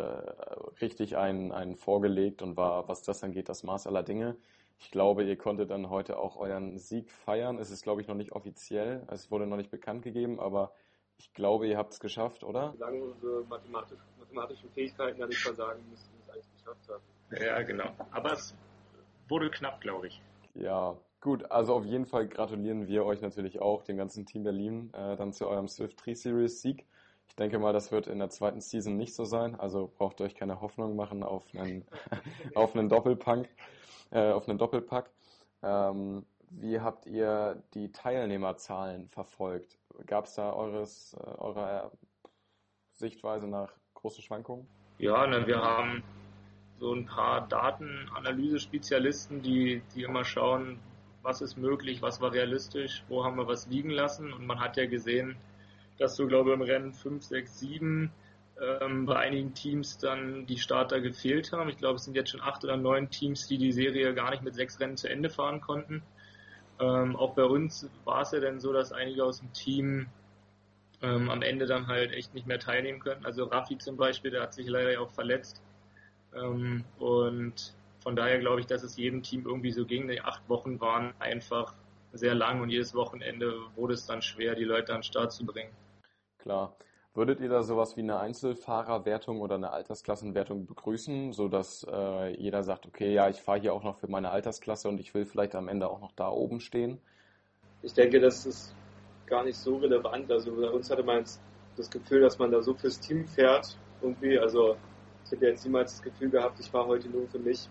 richtig 0.81 1.19
einen, 1.19 1.53
einen 1.53 1.77
vorgelegt 1.77 2.41
und 2.41 2.57
war, 2.57 2.89
was 2.89 3.03
das 3.03 3.23
angeht, 3.23 3.51
das 3.51 3.65
Maß 3.65 3.87
aller 3.87 4.03
Dinge. 4.03 4.39
Ich 4.79 4.91
glaube, 4.91 5.25
ihr 5.25 5.37
konntet 5.37 5.71
dann 5.71 5.91
heute 5.91 6.19
auch 6.19 6.37
euren 6.37 6.79
Sieg 6.79 7.11
feiern. 7.11 7.59
Es 7.59 7.71
ist, 7.71 7.83
glaube 7.83 8.01
ich, 8.01 8.09
noch 8.09 8.15
nicht 8.15 8.33
offiziell. 8.33 9.03
Es 9.09 9.31
wurde 9.31 9.47
noch 9.47 9.57
nicht 9.57 9.71
bekannt 9.71 10.03
gegeben, 10.03 10.39
aber 10.39 10.73
ich 11.19 11.33
glaube, 11.35 11.67
ihr 11.67 11.77
habt 11.77 11.93
es 11.93 12.01
geschafft, 12.01 12.45
oder? 12.45 12.73
Solange 12.79 13.03
unsere 13.03 13.45
mathematisch, 13.45 13.99
mathematischen 14.19 14.71
Fähigkeiten 14.71 15.19
da 15.19 15.27
nicht 15.27 15.43
versagen, 15.43 15.81
müssen 15.91 16.09
wir 16.13 16.21
es 16.23 16.31
eigentlich 16.31 16.57
geschafft 16.57 16.89
haben. 16.89 17.45
Ja, 17.45 17.63
genau. 17.63 17.91
Aber 18.13 18.33
es 18.33 18.57
wurde 19.29 19.51
knapp, 19.51 19.81
glaube 19.81 20.07
ich. 20.07 20.23
Ja, 20.55 20.97
gut. 21.21 21.51
Also 21.51 21.75
auf 21.75 21.85
jeden 21.85 22.07
Fall 22.07 22.29
gratulieren 22.29 22.87
wir 22.87 23.05
euch 23.05 23.21
natürlich 23.21 23.61
auch, 23.61 23.83
dem 23.83 23.97
ganzen 23.97 24.27
Team 24.27 24.45
Berlin, 24.45 24.93
äh, 24.95 25.17
dann 25.17 25.33
zu 25.33 25.49
eurem 25.49 25.67
Swift 25.69 26.05
3 26.05 26.15
Series 26.15 26.63
Sieg. 26.63 26.87
Ich 27.29 27.37
denke 27.37 27.59
mal, 27.59 27.73
das 27.73 27.93
wird 27.93 28.07
in 28.07 28.19
der 28.19 28.31
zweiten 28.31 28.61
Season 28.61 28.97
nicht 28.97 29.15
so 29.15 29.25
sein. 29.25 29.59
Also 29.59 29.93
braucht 29.99 30.21
ihr 30.21 30.25
euch 30.25 30.35
keine 30.35 30.61
Hoffnung 30.61 30.97
machen 30.97 31.23
auf 31.23 31.45
einen, 31.55 31.85
auf 32.55 32.75
einen 32.75 32.89
Doppelpunk, 32.89 33.49
äh, 34.11 34.31
auf 34.31 34.49
einen 34.49 34.59
Doppelpack. 34.59 35.11
Ähm, 35.63 36.25
wie 36.51 36.81
habt 36.81 37.07
ihr 37.07 37.63
die 37.75 37.93
Teilnehmerzahlen 37.93 39.09
verfolgt? 39.09 39.79
Gab 40.07 40.25
es 40.27 40.35
da 40.35 40.53
eures, 40.53 41.15
äh, 41.15 41.39
eurer 41.39 41.93
Sichtweise 42.95 43.47
nach 43.47 43.73
große 43.95 44.23
Schwankungen? 44.23 44.67
Ja, 44.99 45.27
ne, 45.27 45.47
wir 45.47 45.61
haben 45.61 46.03
so 46.79 46.93
ein 46.93 47.07
paar 47.07 47.47
Datenanalyse-Spezialisten, 47.49 49.43
die, 49.43 49.83
die 49.95 50.03
immer 50.03 50.25
schauen, 50.25 50.79
was 51.23 51.41
ist 51.41 51.57
möglich, 51.57 52.03
was 52.03 52.21
war 52.21 52.33
realistisch, 52.33 53.05
wo 53.09 53.25
haben 53.25 53.37
wir 53.37 53.47
was 53.47 53.67
liegen 53.67 53.91
lassen. 53.91 54.33
Und 54.33 54.47
man 54.47 54.61
hat 54.61 54.77
ja 54.77 54.87
gesehen, 54.87 55.37
dass 55.99 56.17
so, 56.17 56.27
glaube 56.27 56.51
ich, 56.51 56.55
im 56.57 56.63
Rennen 56.63 56.93
5, 56.93 57.23
6, 57.25 57.59
7 57.59 58.11
ähm, 58.61 59.07
bei 59.07 59.17
einigen 59.17 59.55
Teams 59.55 59.99
dann 59.99 60.47
die 60.47 60.59
Starter 60.59 61.01
gefehlt 61.01 61.53
haben. 61.53 61.69
Ich 61.69 61.79
glaube, 61.79 61.97
es 61.97 62.05
sind 62.05 62.15
jetzt 62.15 62.31
schon 62.31 62.41
acht 62.41 62.65
oder 62.65 62.77
neun 62.77 63.11
Teams, 63.11 63.47
die 63.47 63.59
die 63.59 63.73
Serie 63.73 64.15
gar 64.15 64.31
nicht 64.31 64.43
mit 64.43 64.55
sechs 64.55 64.81
Rennen 64.81 64.97
zu 64.97 65.09
Ende 65.09 65.31
fahren 65.31 65.61
konnten. 65.61 66.03
Ähm, 66.81 67.17
auch 67.17 67.35
bei 67.35 67.45
uns 67.45 67.89
war 68.05 68.23
es 68.23 68.33
ja 68.33 68.41
dann 68.41 68.61
so, 68.61 68.73
dass 68.73 68.93
einige 68.93 69.25
aus 69.25 69.41
dem 69.41 69.53
Team 69.53 70.07
ähm, 71.03 71.31
am 71.31 71.43
Ende 71.43 71.67
dann 71.67 71.87
halt 71.87 72.13
echt 72.13 72.35
nicht 72.35 72.47
mehr 72.47 72.59
teilnehmen 72.59 73.01
können. 73.01 73.25
Also 73.25 73.45
Raffi 73.45 73.79
zum 73.79 73.97
Beispiel, 73.97 74.31
der 74.31 74.43
hat 74.43 74.55
sich 74.55 74.67
leider 74.69 74.93
ja 74.93 75.01
auch 75.01 75.11
verletzt. 75.11 75.63
Ähm, 76.35 76.85
und 76.99 77.75
von 78.01 78.17
daher 78.17 78.39
glaube 78.39 78.61
ich, 78.61 78.67
dass 78.67 78.83
es 78.83 78.97
jedem 78.97 79.23
Team 79.23 79.45
irgendwie 79.47 79.73
so 79.73 79.85
ging. 79.85 80.09
Die 80.09 80.21
acht 80.21 80.49
Wochen 80.49 80.81
waren 80.81 81.15
einfach 81.19 81.75
sehr 82.13 82.35
lang 82.35 82.61
und 82.61 82.71
jedes 82.71 82.95
Wochenende 82.95 83.55
wurde 83.77 83.95
es 83.95 84.07
dann 84.07 84.23
schwer, 84.23 84.55
die 84.55 84.65
Leute 84.65 84.93
an 84.93 84.99
den 85.01 85.05
Start 85.05 85.33
zu 85.33 85.45
bringen. 85.45 85.73
Klar. 86.39 86.75
Würdet 87.15 87.41
ihr 87.41 87.49
da 87.49 87.63
sowas 87.63 87.97
wie 87.97 88.03
eine 88.03 88.21
Einzelfahrerwertung 88.21 89.41
oder 89.41 89.57
eine 89.57 89.71
Altersklassenwertung 89.71 90.67
begrüßen, 90.67 91.33
sodass 91.33 91.85
äh, 91.91 92.37
jeder 92.41 92.63
sagt, 92.63 92.87
okay, 92.87 93.13
ja, 93.13 93.29
ich 93.29 93.41
fahre 93.41 93.59
hier 93.59 93.75
auch 93.75 93.83
noch 93.83 93.97
für 93.97 94.09
meine 94.09 94.31
Altersklasse 94.31 94.89
und 94.89 95.01
ich 95.01 95.15
will 95.15 95.25
vielleicht 95.25 95.55
am 95.55 95.69
Ende 95.69 95.89
auch 95.89 96.01
noch 96.01 96.13
da 96.13 96.29
oben 96.29 96.61
stehen? 96.61 97.01
Ich 97.83 97.95
denke, 97.95 98.21
das 98.21 98.47
ist 98.47 98.75
gar 99.27 99.45
nicht 99.45 99.57
so 99.57 99.77
relevant. 99.77 100.31
Also 100.31 100.55
bei 100.55 100.69
uns 100.71 100.91
hatte 100.91 101.03
man 101.03 101.25
das 101.77 101.91
Gefühl, 101.91 102.21
dass 102.21 102.39
man 102.39 102.51
da 102.51 102.63
so 102.63 102.75
fürs 102.75 103.01
Team 103.01 103.25
fährt 103.25 103.77
irgendwie. 104.01 104.39
Also 104.39 104.77
ich 105.25 105.33
hätte 105.33 105.47
jetzt 105.47 105.65
niemals 105.65 105.93
das 105.93 106.03
Gefühl 106.03 106.31
gehabt, 106.31 106.59
ich 106.61 106.71
fahre 106.71 106.87
heute 106.87 107.09
nur 107.09 107.27
für 107.29 107.39
mich. 107.39 107.69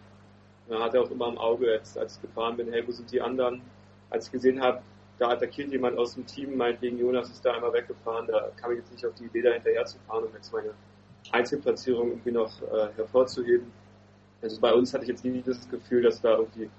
Man 0.70 0.80
hatte 0.80 1.00
auch 1.00 1.10
immer 1.10 1.30
im 1.30 1.38
Auge, 1.38 1.72
jetzt, 1.72 1.98
als 1.98 2.18
ich 2.18 2.22
gefahren 2.22 2.58
bin, 2.58 2.72
hey, 2.72 2.86
wo 2.86 2.92
sind 2.92 3.12
die 3.12 3.22
anderen? 3.22 3.62
Als 4.10 4.28
ich 4.28 4.32
gesehen 4.32 4.62
habe, 4.62 4.82
da 5.20 5.30
attackiert 5.30 5.72
jemand 5.72 5.98
aus 5.98 6.14
dem 6.14 6.26
Team, 6.26 6.58
meinetwegen 6.58 6.98
Jonas 7.00 7.30
ist 7.30 7.44
da 7.44 7.54
einmal 7.54 7.74
weggefahren, 7.74 8.28
da 8.28 8.52
kam 8.56 8.72
ich 8.72 8.80
jetzt 8.80 8.92
nicht 8.92 9.06
auf 9.06 9.14
die 9.16 9.26
Idee, 9.26 9.42
da 9.42 9.52
hinterher 9.52 9.86
zu 9.86 9.98
fahren, 10.08 10.26
um 10.26 10.34
jetzt 10.34 10.52
meine 10.54 10.74
Einzelplatzierung 11.32 12.10
irgendwie 12.10 12.32
noch 12.32 12.62
äh, 12.62 12.90
hervorzuheben. 12.96 13.72
Also 14.42 14.62
bei 14.62 14.74
uns 14.74 14.94
hatte 14.94 15.04
ich 15.04 15.10
jetzt 15.10 15.26
nie 15.26 15.42
das 15.44 15.68
Gefühl, 15.70 16.04
dass 16.04 16.22
da 16.22 16.38
irgendwie 16.38 16.70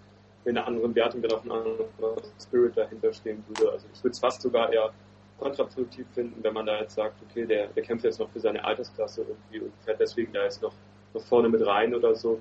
in 0.44 0.56
einer 0.56 0.66
anderen 0.66 0.94
Wertung 0.94 1.20
dann 1.20 1.32
auch 1.32 1.44
ein 1.44 1.50
anderer 1.50 2.22
Spirit 2.40 2.76
dahinter 2.76 3.12
stehen 3.12 3.44
würde. 3.48 3.72
Also 3.72 3.86
ich 3.92 4.02
würde 4.02 4.12
es 4.12 4.18
fast 4.20 4.40
sogar 4.40 4.72
eher 4.72 4.92
kontraproduktiv 5.38 6.06
finden, 6.14 6.42
wenn 6.42 6.54
man 6.54 6.66
da 6.66 6.80
jetzt 6.80 6.94
sagt, 6.94 7.20
okay, 7.22 7.46
der, 7.46 7.68
der 7.68 7.82
kämpft 7.82 8.04
jetzt 8.04 8.18
noch 8.18 8.30
für 8.30 8.40
seine 8.40 8.64
Altersklasse 8.64 9.22
irgendwie 9.22 9.60
und 9.60 9.72
fährt 9.84 10.00
deswegen 10.00 10.32
da 10.32 10.44
jetzt 10.44 10.62
noch, 10.62 10.72
noch 11.14 11.22
vorne 11.22 11.48
mit 11.48 11.64
rein 11.66 11.94
oder 11.94 12.14
so, 12.14 12.40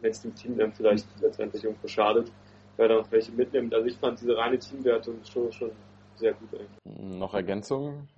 wenn 0.00 0.10
es 0.10 0.22
dem 0.22 0.34
Team 0.34 0.56
dann 0.56 0.72
vielleicht 0.72 1.06
letztendlich 1.20 1.64
irgendwo 1.64 1.88
schadet, 1.88 2.30
wer 2.76 2.88
da 2.88 2.96
noch 2.96 3.10
welche 3.10 3.32
mitnimmt. 3.32 3.74
Also 3.74 3.86
ich 3.86 3.96
fand 3.96 4.20
diese 4.20 4.36
reine 4.36 4.58
Teamwertung 4.58 5.22
schon, 5.24 5.52
schon 5.52 5.72
sehr 6.16 6.34
gut 6.34 6.54
eigentlich. 6.54 6.78
Noch 6.84 7.34
Ergänzungen? 7.34 8.08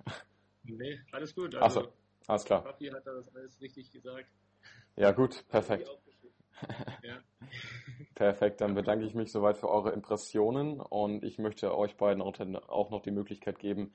Nee, 0.63 0.99
alles 1.11 1.33
gut. 1.33 1.55
Also, 1.55 1.81
Achso, 1.81 1.93
alles 2.27 2.45
klar. 2.45 2.63
Papi 2.63 2.87
hat 2.87 3.05
das 3.05 3.35
alles 3.35 3.61
richtig 3.61 3.91
gesagt. 3.91 4.27
Ja 4.95 5.11
gut, 5.11 5.45
perfekt. 5.47 5.89
Ja. 7.03 7.19
Perfekt, 8.15 8.59
dann 8.59 8.75
bedanke 8.75 9.05
ich 9.05 9.13
mich 9.13 9.31
soweit 9.31 9.57
für 9.57 9.69
eure 9.69 9.91
Impressionen 9.91 10.81
und 10.81 11.23
ich 11.23 11.37
möchte 11.39 11.73
euch 11.77 11.95
beiden 11.95 12.21
auch 12.21 12.89
noch 12.89 13.01
die 13.01 13.11
Möglichkeit 13.11 13.59
geben, 13.59 13.93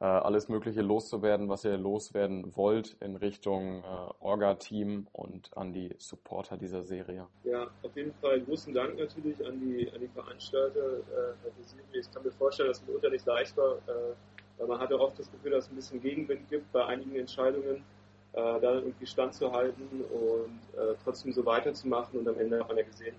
äh, 0.00 0.04
alles 0.04 0.48
Mögliche 0.48 0.82
loszuwerden, 0.82 1.48
was 1.48 1.64
ihr 1.64 1.76
loswerden 1.76 2.54
wollt 2.56 2.96
in 3.00 3.16
Richtung 3.16 3.82
äh, 3.82 3.84
Orga-Team 4.20 5.08
und 5.12 5.56
an 5.56 5.72
die 5.72 5.94
Supporter 5.98 6.56
dieser 6.56 6.84
Serie. 6.84 7.26
Ja, 7.44 7.66
auf 7.82 7.96
jeden 7.96 8.14
Fall 8.14 8.40
großen 8.40 8.72
Dank 8.72 8.98
natürlich 8.98 9.44
an 9.44 9.58
die, 9.60 9.90
an 9.92 10.00
die 10.00 10.08
Veranstalter 10.08 10.98
äh. 10.98 11.98
Ich 11.98 12.12
kann 12.12 12.22
mir 12.22 12.30
vorstellen, 12.32 12.68
dass 12.68 12.78
es 12.78 12.86
mitunter 12.86 13.10
nicht 13.10 13.26
leicht 13.26 13.56
war, 13.56 13.74
äh, 13.86 14.14
weil 14.58 14.66
man 14.68 14.78
hatte 14.78 14.98
oft 15.00 15.18
das 15.18 15.30
Gefühl, 15.30 15.50
dass 15.52 15.64
es 15.64 15.70
ein 15.70 15.76
bisschen 15.76 16.00
Gegenwind 16.00 16.48
gibt 16.48 16.70
bei 16.72 16.84
einigen 16.84 17.16
Entscheidungen 17.16 17.84
äh, 18.32 18.60
da 18.60 18.74
irgendwie 18.74 19.06
standzuhalten 19.06 20.04
und 20.12 20.80
äh, 20.80 20.94
trotzdem 21.02 21.32
so 21.32 21.44
weiterzumachen 21.44 22.20
und 22.20 22.28
am 22.28 22.38
Ende 22.38 22.58
man 22.58 22.76
ja 22.76 22.84
gesehen, 22.84 23.16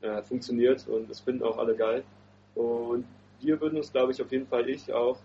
äh, 0.00 0.22
funktioniert 0.22 0.86
und 0.88 1.10
das 1.10 1.20
finden 1.20 1.42
auch 1.42 1.58
alle 1.58 1.74
geil. 1.76 2.02
Und 2.54 3.04
wir 3.40 3.60
würden 3.60 3.76
uns, 3.76 3.92
glaube 3.92 4.12
ich, 4.12 4.22
auf 4.22 4.30
jeden 4.32 4.46
Fall 4.46 4.68
ich 4.68 4.92
auch 4.92 5.18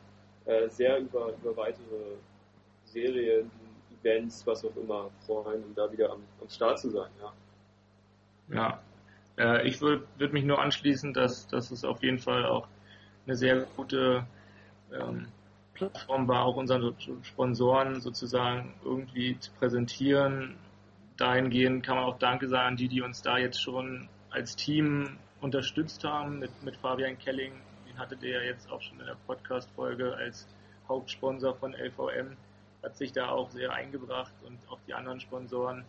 äh, 0.46 0.70
sehr 0.70 1.00
über, 1.00 1.34
über 1.42 1.56
weitere 1.56 2.18
Serien, 2.86 3.50
Events, 4.02 4.46
was 4.46 4.66
auch 4.66 4.76
immer 4.76 5.10
freuen, 5.26 5.64
um 5.64 5.76
da 5.76 5.92
wieder 5.92 6.12
am, 6.12 6.22
am 6.42 6.50
Start 6.50 6.80
zu 6.80 6.90
sein. 6.90 7.10
Ja, 7.22 7.34
ja. 8.50 8.80
Äh, 9.38 9.68
ich 9.68 9.82
würde 9.82 10.06
würd 10.18 10.34
mich 10.34 10.44
nur 10.44 10.60
anschließen, 10.62 11.14
dass, 11.14 11.48
dass 11.48 11.72
es 11.72 11.84
auf 11.84 12.04
jeden 12.04 12.20
Fall 12.20 12.46
auch 12.46 12.68
eine 13.26 13.36
sehr 13.36 13.66
gute 13.76 14.26
ähm, 14.92 15.28
Plattform 15.74 16.28
war, 16.28 16.46
auch 16.46 16.56
unseren 16.56 16.96
Sponsoren 17.24 18.00
sozusagen 18.02 18.74
irgendwie 18.84 19.40
zu 19.40 19.52
präsentieren. 19.54 20.56
Dahingehend 21.18 21.84
kann 21.84 21.96
man 21.96 22.06
auch 22.06 22.20
Danke 22.20 22.48
sagen 22.48 22.76
die, 22.76 22.88
die 22.88 23.02
uns 23.02 23.22
da 23.22 23.38
jetzt 23.38 23.62
schon 23.62 24.08
als 24.30 24.56
Team 24.56 25.18
unterstützt 25.42 26.04
haben, 26.04 26.40
mit, 26.40 26.52
mit 26.64 26.78
Fabian 26.78 27.18
Kelling. 27.18 27.54
Den 27.94 28.00
hattet 28.00 28.24
ihr 28.24 28.32
ja 28.32 28.42
jetzt 28.42 28.72
auch 28.72 28.82
schon 28.82 29.00
in 29.00 29.06
der 29.06 29.18
Podcast-Folge 29.28 30.16
als 30.16 30.48
Hauptsponsor 30.88 31.56
von 31.56 31.74
LVM. 31.74 32.36
Hat 32.82 32.98
sich 32.98 33.12
da 33.12 33.30
auch 33.30 33.52
sehr 33.52 33.72
eingebracht 33.72 34.34
und 34.46 34.58
auch 34.70 34.80
die 34.88 34.94
anderen 34.94 35.20
Sponsoren 35.20 35.86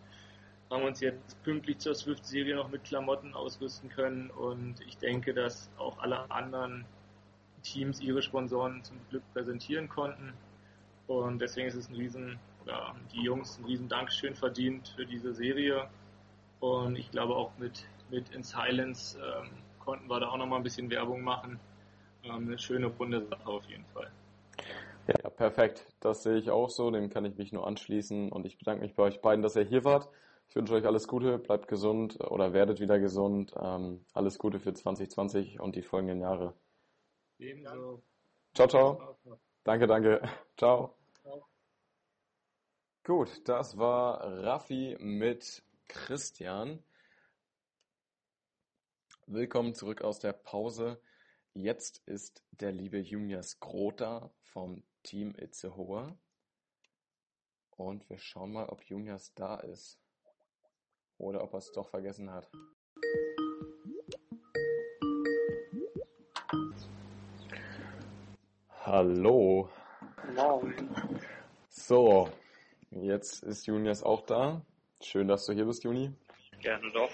haben 0.69 0.83
uns 0.83 0.99
jetzt 0.99 1.41
pünktlich 1.43 1.79
zur 1.79 1.95
Swift-Serie 1.95 2.55
noch 2.55 2.69
mit 2.69 2.83
Klamotten 2.83 3.33
ausrüsten 3.33 3.89
können 3.89 4.29
und 4.31 4.81
ich 4.87 4.97
denke, 4.97 5.33
dass 5.33 5.69
auch 5.77 5.99
alle 5.99 6.29
anderen 6.31 6.85
Teams 7.61 7.99
ihre 8.01 8.21
Sponsoren 8.21 8.83
zum 8.83 8.97
Glück 9.09 9.23
präsentieren 9.33 9.89
konnten. 9.89 10.33
Und 11.07 11.39
deswegen 11.39 11.67
ist 11.67 11.75
es 11.75 11.89
ein 11.89 11.95
riesen, 11.95 12.39
oder 12.63 12.95
die 13.13 13.21
Jungs 13.21 13.59
ein 13.59 13.65
riesen 13.65 13.89
Dankeschön 13.89 14.35
verdient 14.35 14.93
für 14.95 15.05
diese 15.05 15.33
Serie. 15.33 15.87
Und 16.59 16.97
ich 16.97 17.11
glaube 17.11 17.35
auch 17.35 17.51
mit, 17.57 17.85
mit 18.09 18.29
In 18.29 18.43
Silence 18.43 19.17
ähm, 19.19 19.49
konnten 19.79 20.09
wir 20.09 20.19
da 20.19 20.29
auch 20.29 20.37
nochmal 20.37 20.59
ein 20.59 20.63
bisschen 20.63 20.89
Werbung 20.89 21.21
machen. 21.21 21.59
Eine 22.29 22.57
schöne 22.57 22.87
runde 22.87 23.25
Sache 23.27 23.47
auf 23.47 23.65
jeden 23.65 23.85
Fall. 23.85 24.11
Ja, 25.07 25.29
perfekt. 25.29 25.85
Das 25.99 26.23
sehe 26.23 26.37
ich 26.37 26.49
auch 26.49 26.69
so. 26.69 26.89
Dem 26.89 27.09
kann 27.09 27.25
ich 27.25 27.37
mich 27.37 27.51
nur 27.51 27.67
anschließen. 27.67 28.31
Und 28.31 28.45
ich 28.45 28.57
bedanke 28.57 28.81
mich 28.81 28.95
bei 28.95 29.03
euch 29.03 29.21
beiden, 29.21 29.43
dass 29.43 29.55
ihr 29.55 29.63
hier 29.63 29.83
wart. 29.83 30.09
Ich 30.49 30.55
wünsche 30.55 30.73
euch 30.73 30.85
alles 30.85 31.07
Gute, 31.07 31.37
bleibt 31.37 31.67
gesund 31.67 32.19
oder 32.21 32.53
werdet 32.53 32.79
wieder 32.79 32.99
gesund. 32.99 33.53
Ähm, 33.59 34.05
alles 34.13 34.37
Gute 34.37 34.59
für 34.59 34.73
2020 34.73 35.59
und 35.59 35.75
die 35.75 35.81
folgenden 35.81 36.21
Jahre. 36.21 36.53
Ebenso. 37.39 38.01
Ciao, 38.53 38.67
ciao. 38.67 39.17
Danke, 39.63 39.87
danke. 39.87 40.21
Ciao. 40.57 40.95
ciao. 41.21 41.47
Gut, 43.03 43.47
das 43.47 43.77
war 43.77 44.21
Raffi 44.43 44.95
mit 44.99 45.63
Christian. 45.87 46.83
Willkommen 49.27 49.73
zurück 49.73 50.01
aus 50.01 50.19
der 50.19 50.33
Pause. 50.33 50.99
Jetzt 51.57 52.01
ist 52.05 52.43
der 52.51 52.73
liebe 52.73 52.99
Junias 52.99 53.61
Grota 53.61 54.29
vom 54.41 54.83
Team 55.03 55.33
Itzehoe. 55.37 56.17
Und 57.77 58.09
wir 58.09 58.17
schauen 58.17 58.51
mal, 58.51 58.67
ob 58.67 58.83
Junias 58.83 59.33
da 59.35 59.55
ist. 59.61 59.97
Oder 61.17 61.41
ob 61.41 61.53
er 61.53 61.59
es 61.59 61.71
doch 61.71 61.87
vergessen 61.87 62.29
hat. 62.29 62.51
Hallo. 68.81 69.69
Moin. 70.35 70.89
So, 71.69 72.29
jetzt 72.91 73.43
ist 73.43 73.65
Junias 73.65 74.03
auch 74.03 74.25
da. 74.25 74.61
Schön, 75.01 75.29
dass 75.29 75.45
du 75.45 75.53
hier 75.53 75.65
bist, 75.65 75.85
Juni. 75.85 76.11
Gerne 76.59 76.91
doch. 76.91 77.11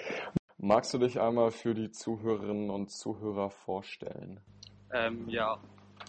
Magst 0.63 0.93
du 0.93 0.99
dich 0.99 1.19
einmal 1.19 1.49
für 1.49 1.73
die 1.73 1.89
Zuhörerinnen 1.89 2.69
und 2.69 2.91
Zuhörer 2.91 3.49
vorstellen? 3.49 4.39
Ähm, 4.93 5.27
ja, 5.27 5.59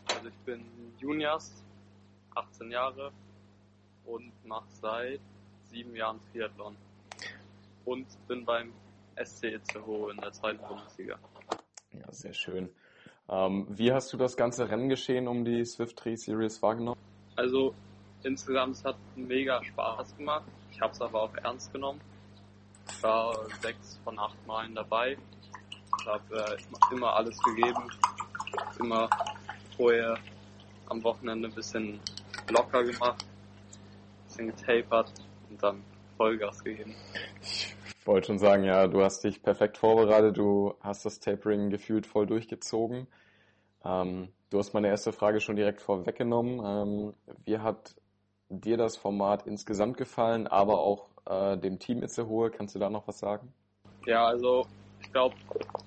also 0.09 0.29
ich 0.29 0.37
bin 0.45 0.63
Junias, 0.99 1.65
18 2.35 2.71
Jahre 2.71 3.13
und 4.05 4.31
mache 4.45 4.69
seit 4.69 5.21
sieben 5.71 5.97
Jahren 5.97 6.21
Triathlon. 6.31 6.77
Und 7.87 8.07
bin 8.29 8.45
beim 8.45 8.75
SC 9.17 9.45
Itzehoe 9.55 10.11
in 10.11 10.19
der 10.19 10.33
zweiten 10.33 10.63
Bundesliga. 10.69 11.19
Ja, 11.93 12.13
sehr 12.13 12.35
schön. 12.35 12.69
Ähm, 13.31 13.67
wie 13.71 13.91
hast 13.91 14.13
du 14.13 14.19
das 14.19 14.37
ganze 14.37 14.69
Renngeschehen 14.69 15.29
um 15.29 15.47
die 15.47 15.65
Swift 15.65 16.05
3 16.05 16.17
Series 16.17 16.61
wahrgenommen? 16.61 17.01
Also 17.37 17.75
insgesamt 18.23 18.77
es 18.77 18.85
hat 18.85 18.99
mega 19.17 19.65
Spaß 19.65 20.15
gemacht. 20.19 20.45
Ich 20.71 20.81
habe 20.83 20.93
es 20.93 21.01
aber 21.01 21.23
auch 21.23 21.35
ernst 21.37 21.73
genommen. 21.73 22.03
Ich 22.91 23.03
war 23.03 23.37
sechs 23.61 23.99
von 24.05 24.19
acht 24.19 24.47
Malen 24.47 24.75
dabei. 24.75 25.17
Ich 26.01 26.07
habe 26.07 26.57
äh, 26.59 26.95
immer 26.95 27.15
alles 27.15 27.39
gegeben. 27.43 27.91
Immer 28.79 29.09
vorher 29.77 30.19
am 30.89 31.03
Wochenende 31.03 31.49
ein 31.49 31.55
bisschen 31.55 32.01
locker 32.51 32.85
gemacht, 32.85 33.25
ein 33.25 34.29
bisschen 34.29 34.47
getapert 34.49 35.13
und 35.51 35.63
dann 35.63 35.83
Vollgas 36.17 36.63
gegeben. 36.63 36.95
Ich 37.41 38.07
wollte 38.07 38.29
schon 38.29 38.39
sagen, 38.39 38.65
ja, 38.65 38.87
du 38.89 39.03
hast 39.03 39.25
dich 39.25 39.43
perfekt 39.43 39.79
vorbereitet, 39.79 40.37
du 40.37 40.75
hast 40.81 41.05
das 41.05 41.21
Tapering 41.21 41.71
gefühlt 41.71 42.07
voll 42.07 42.27
durchgezogen. 42.27 43.07
Ähm, 43.85 44.29
du 44.51 44.59
hast 44.59 44.75
meine 44.75 44.89
erste 44.89 45.13
Frage 45.13 45.41
schon 45.41 45.57
direkt 45.57 45.81
vorweggenommen. 45.81 46.61
Ähm, 46.65 47.15
wie 47.45 47.59
hat 47.59 47.95
dir 48.49 48.77
das 48.77 48.97
Format 48.97 49.47
insgesamt 49.47 49.97
gefallen, 49.97 50.47
aber 50.47 50.81
auch 50.81 51.12
äh, 51.27 51.57
dem 51.57 51.79
Team 51.79 52.03
Itzehoe? 52.03 52.51
Kannst 52.51 52.75
du 52.75 52.79
da 52.79 52.91
noch 52.91 53.07
was 53.07 53.19
sagen? 53.19 53.53
Ja, 54.07 54.27
also 54.27 54.67
ich 55.01 55.13
glaube, 55.13 55.37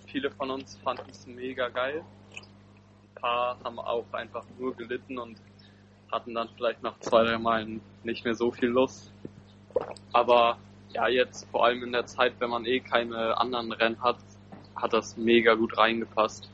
viele 0.07 0.31
von 0.31 0.51
uns 0.51 0.77
fanden 0.77 1.09
es 1.09 1.25
mega 1.27 1.69
geil. 1.69 2.03
Ein 2.33 3.21
paar 3.21 3.57
haben 3.63 3.79
auch 3.79 4.05
einfach 4.13 4.45
nur 4.57 4.75
gelitten 4.75 5.17
und 5.17 5.37
hatten 6.11 6.33
dann 6.33 6.49
vielleicht 6.55 6.83
nach 6.83 6.99
zwei, 6.99 7.23
drei 7.23 7.37
Malen 7.37 7.81
nicht 8.03 8.23
mehr 8.23 8.35
so 8.35 8.51
viel 8.51 8.69
Lust. 8.69 9.11
Aber 10.13 10.57
ja, 10.93 11.07
jetzt 11.07 11.47
vor 11.49 11.65
allem 11.65 11.83
in 11.83 11.91
der 11.91 12.05
Zeit, 12.05 12.33
wenn 12.39 12.49
man 12.49 12.65
eh 12.65 12.79
keine 12.79 13.37
anderen 13.37 13.71
Rennen 13.73 14.01
hat, 14.01 14.17
hat 14.75 14.93
das 14.93 15.17
mega 15.17 15.55
gut 15.55 15.77
reingepasst. 15.77 16.49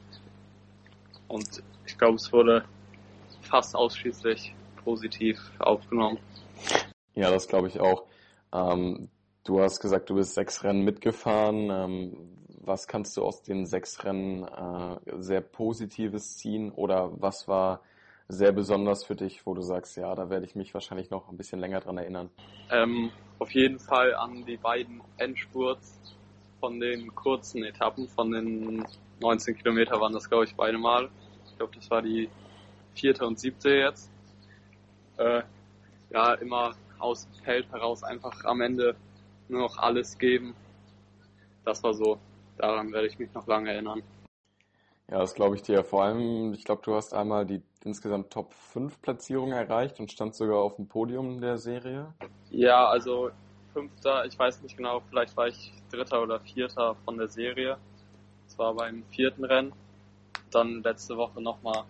Und 1.27 1.63
ich 1.85 1.97
glaube, 1.97 2.15
es 2.15 2.31
wurde 2.33 2.65
fast 3.41 3.75
ausschließlich 3.75 4.55
positiv 4.83 5.39
aufgenommen. 5.59 6.19
Ja, 7.13 7.29
das 7.29 7.47
glaube 7.47 7.67
ich 7.67 7.79
auch. 7.79 8.05
Ähm, 8.53 9.09
du 9.43 9.61
hast 9.61 9.79
gesagt, 9.79 10.09
du 10.09 10.15
bist 10.15 10.33
sechs 10.33 10.63
Rennen 10.63 10.83
mitgefahren. 10.83 11.69
Ähm, 11.69 12.37
was 12.63 12.87
kannst 12.87 13.17
du 13.17 13.23
aus 13.23 13.41
den 13.41 13.65
sechs 13.65 14.03
Rennen 14.03 14.43
äh, 14.43 14.97
sehr 15.19 15.41
Positives 15.41 16.37
ziehen 16.37 16.71
oder 16.71 17.11
was 17.21 17.47
war 17.47 17.81
sehr 18.27 18.51
besonders 18.51 19.03
für 19.03 19.15
dich, 19.15 19.45
wo 19.45 19.53
du 19.53 19.61
sagst, 19.61 19.97
ja, 19.97 20.13
da 20.15 20.29
werde 20.29 20.45
ich 20.45 20.55
mich 20.55 20.73
wahrscheinlich 20.73 21.09
noch 21.09 21.27
ein 21.27 21.37
bisschen 21.37 21.59
länger 21.59 21.79
dran 21.81 21.97
erinnern? 21.97 22.29
Ähm, 22.69 23.11
auf 23.39 23.51
jeden 23.51 23.79
Fall 23.79 24.15
an 24.15 24.45
die 24.45 24.57
beiden 24.57 25.01
Endspurts 25.17 25.99
von 26.59 26.79
den 26.79 27.13
kurzen 27.15 27.63
Etappen, 27.63 28.07
von 28.07 28.31
den 28.31 28.85
19 29.19 29.57
Kilometer 29.57 29.99
waren 29.99 30.13
das, 30.13 30.29
glaube 30.29 30.45
ich, 30.45 30.55
beide 30.55 30.77
Mal 30.77 31.09
glaube, 31.61 31.75
das 31.75 31.91
war 31.91 32.01
die 32.01 32.27
vierte 32.95 33.25
und 33.25 33.39
siebte 33.39 33.69
jetzt. 33.69 34.09
Äh, 35.17 35.43
ja, 36.09 36.33
immer 36.35 36.73
aus 37.01 37.27
dem 37.27 37.43
Feld 37.43 37.71
heraus 37.71 38.03
einfach 38.03 38.45
am 38.45 38.61
Ende 38.61 38.95
nur 39.47 39.61
noch 39.61 39.77
alles 39.77 40.17
geben. 40.17 40.55
Das 41.65 41.83
war 41.83 41.93
so, 41.93 42.17
daran 42.57 42.91
werde 42.91 43.07
ich 43.07 43.19
mich 43.19 43.33
noch 43.33 43.45
lange 43.47 43.71
erinnern. 43.71 44.01
Ja, 45.09 45.19
das 45.19 45.33
glaube 45.33 45.55
ich 45.55 45.61
dir. 45.61 45.83
Vor 45.83 46.03
allem, 46.03 46.53
ich 46.53 46.63
glaube, 46.63 46.81
du 46.83 46.95
hast 46.95 47.13
einmal 47.13 47.45
die 47.45 47.61
insgesamt 47.83 48.31
Top 48.31 48.53
5 48.53 49.01
Platzierung 49.01 49.51
erreicht 49.51 49.99
und 49.99 50.11
standst 50.11 50.39
sogar 50.39 50.59
auf 50.59 50.77
dem 50.77 50.87
Podium 50.87 51.41
der 51.41 51.57
Serie. 51.57 52.13
Ja, 52.49 52.87
also 52.87 53.31
Fünfter, 53.73 54.25
ich 54.25 54.37
weiß 54.37 54.61
nicht 54.61 54.77
genau, 54.77 55.01
vielleicht 55.09 55.35
war 55.35 55.47
ich 55.47 55.73
Dritter 55.91 56.21
oder 56.21 56.39
Vierter 56.39 56.95
von 57.05 57.17
der 57.17 57.27
Serie. 57.27 57.77
Das 58.45 58.57
war 58.57 58.73
beim 58.73 59.03
vierten 59.11 59.43
Rennen. 59.43 59.73
Dann 60.51 60.83
letzte 60.83 61.15
Woche 61.17 61.41
nochmal 61.41 61.83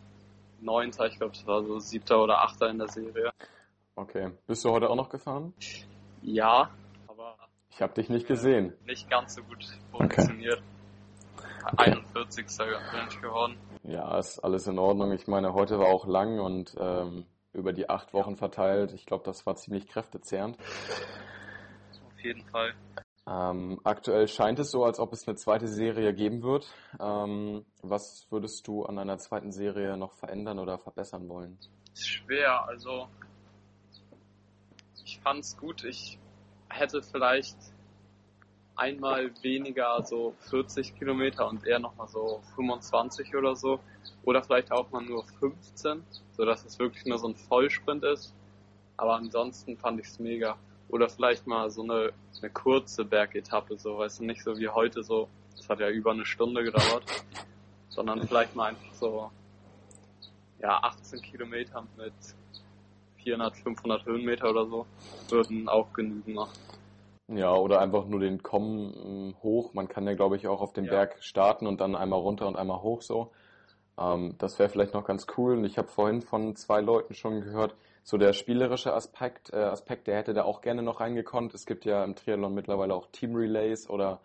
Neunter, 0.59 1.07
ich 1.07 1.17
glaube, 1.17 1.33
es 1.33 1.45
war 1.47 1.63
so 1.63 1.79
Siebter 1.79 2.23
oder 2.23 2.43
Achter 2.43 2.69
in 2.69 2.77
der 2.77 2.87
Serie. 2.87 3.31
Okay. 4.01 4.31
Bist 4.47 4.65
du 4.65 4.71
heute 4.71 4.89
auch 4.89 4.95
noch 4.95 5.09
gefahren? 5.09 5.53
Ja, 6.23 6.71
aber 7.07 7.35
Ich 7.69 7.83
habe 7.83 7.93
dich 7.93 8.09
nicht 8.09 8.25
gesehen. 8.27 8.73
nicht 8.85 9.07
ganz 9.11 9.35
so 9.35 9.43
gut 9.43 9.63
funktioniert. 9.91 10.59
41. 11.77 12.47
bin 12.57 13.07
ich 13.07 13.21
geworden. 13.21 13.57
Ja, 13.83 14.17
ist 14.17 14.39
alles 14.39 14.65
in 14.65 14.79
Ordnung. 14.79 15.11
Ich 15.11 15.27
meine, 15.27 15.53
heute 15.53 15.77
war 15.77 15.85
auch 15.89 16.07
lang 16.07 16.39
und 16.39 16.73
ähm, 16.79 17.27
über 17.53 17.73
die 17.73 17.89
acht 17.91 18.11
Wochen 18.13 18.37
verteilt. 18.37 18.91
Ich 18.93 19.05
glaube, 19.05 19.23
das 19.23 19.45
war 19.45 19.55
ziemlich 19.55 19.87
kräftezehrend. 19.87 20.57
Auf 20.59 22.19
jeden 22.23 22.43
Fall. 22.45 22.73
Ähm, 23.27 23.79
aktuell 23.83 24.27
scheint 24.27 24.57
es 24.57 24.71
so, 24.71 24.83
als 24.83 24.99
ob 24.99 25.13
es 25.13 25.27
eine 25.27 25.37
zweite 25.37 25.67
Serie 25.67 26.15
geben 26.15 26.41
wird. 26.41 26.73
Ähm, 26.99 27.65
was 27.83 28.25
würdest 28.31 28.67
du 28.67 28.83
an 28.83 28.97
einer 28.97 29.19
zweiten 29.19 29.51
Serie 29.51 29.95
noch 29.95 30.13
verändern 30.13 30.57
oder 30.57 30.79
verbessern 30.79 31.29
wollen? 31.29 31.59
Ist 31.93 32.07
schwer, 32.07 32.65
also 32.67 33.07
fand's 35.23 35.57
gut. 35.57 35.83
Ich 35.83 36.19
hätte 36.69 37.01
vielleicht 37.01 37.57
einmal 38.75 39.31
weniger 39.43 40.03
so 40.03 40.33
40 40.49 40.95
Kilometer 40.95 41.47
und 41.47 41.65
eher 41.65 41.79
nochmal 41.79 42.07
so 42.07 42.41
25 42.55 43.35
oder 43.35 43.55
so. 43.55 43.79
Oder 44.23 44.43
vielleicht 44.43 44.71
auch 44.71 44.89
mal 44.91 45.03
nur 45.03 45.25
15, 45.39 46.03
sodass 46.31 46.65
es 46.65 46.79
wirklich 46.79 47.05
nur 47.05 47.19
so 47.19 47.27
ein 47.27 47.35
Vollsprint 47.35 48.03
ist. 48.03 48.33
Aber 48.97 49.15
ansonsten 49.15 49.77
fand 49.77 49.99
ich's 49.99 50.19
mega. 50.19 50.57
Oder 50.89 51.09
vielleicht 51.09 51.47
mal 51.47 51.69
so 51.69 51.83
eine, 51.83 52.11
eine 52.39 52.49
kurze 52.49 53.05
Bergetappe, 53.05 53.77
so, 53.77 53.97
weißt 53.97 54.19
du, 54.19 54.25
nicht 54.25 54.43
so 54.43 54.57
wie 54.57 54.67
heute 54.67 55.03
so, 55.03 55.29
das 55.55 55.69
hat 55.69 55.79
ja 55.79 55.89
über 55.89 56.11
eine 56.11 56.25
Stunde 56.25 56.63
gedauert, 56.63 57.05
sondern 57.89 58.27
vielleicht 58.27 58.55
mal 58.55 58.71
einfach 58.71 58.93
so, 58.93 59.31
ja, 60.59 60.77
18 60.83 61.21
Kilometer 61.21 61.87
mit 61.97 62.13
400, 63.23 63.55
500 63.57 64.05
Höhenmeter 64.05 64.49
oder 64.49 64.65
so, 64.65 64.85
würden 65.29 65.67
auch 65.69 65.91
genügen 65.93 66.33
noch. 66.33 66.49
Ja, 67.27 67.53
oder 67.55 67.79
einfach 67.79 68.05
nur 68.07 68.19
den 68.19 68.43
Kommen 68.43 69.29
mh, 69.29 69.35
hoch. 69.41 69.73
Man 69.73 69.87
kann 69.87 70.05
ja, 70.05 70.13
glaube 70.13 70.35
ich, 70.35 70.47
auch 70.47 70.61
auf 70.61 70.73
den 70.73 70.85
Ja. 70.85 70.91
Berg 70.91 71.17
starten 71.21 71.65
und 71.67 71.79
dann 71.79 71.95
einmal 71.95 72.19
runter 72.19 72.47
und 72.47 72.57
einmal 72.57 72.81
hoch 72.81 73.01
so. 73.01 73.31
Ähm, 73.97 74.35
das 74.37 74.59
wäre 74.59 74.69
vielleicht 74.69 74.93
noch 74.93 75.05
ganz 75.05 75.27
cool. 75.37 75.53
Und 75.53 75.63
ich 75.65 75.77
habe 75.77 75.87
vorhin 75.87 76.21
von 76.21 76.55
zwei 76.55 76.81
Leuten 76.81 77.13
schon 77.13 77.41
gehört, 77.41 77.75
so 78.03 78.17
der 78.17 78.33
spielerische 78.33 78.93
Aspekt, 78.93 79.53
äh, 79.53 79.57
Aspekt, 79.57 80.07
der 80.07 80.17
hätte 80.17 80.33
da 80.33 80.43
auch 80.43 80.61
gerne 80.61 80.81
noch 80.81 80.99
reingekonnt. 80.99 81.53
Es 81.53 81.65
gibt 81.65 81.85
ja 81.85 82.03
im 82.03 82.15
Triathlon 82.15 82.53
mittlerweile 82.53 82.95
auch 82.95 83.07
Team 83.11 83.35
Relays 83.35 83.89
oder 83.89 84.19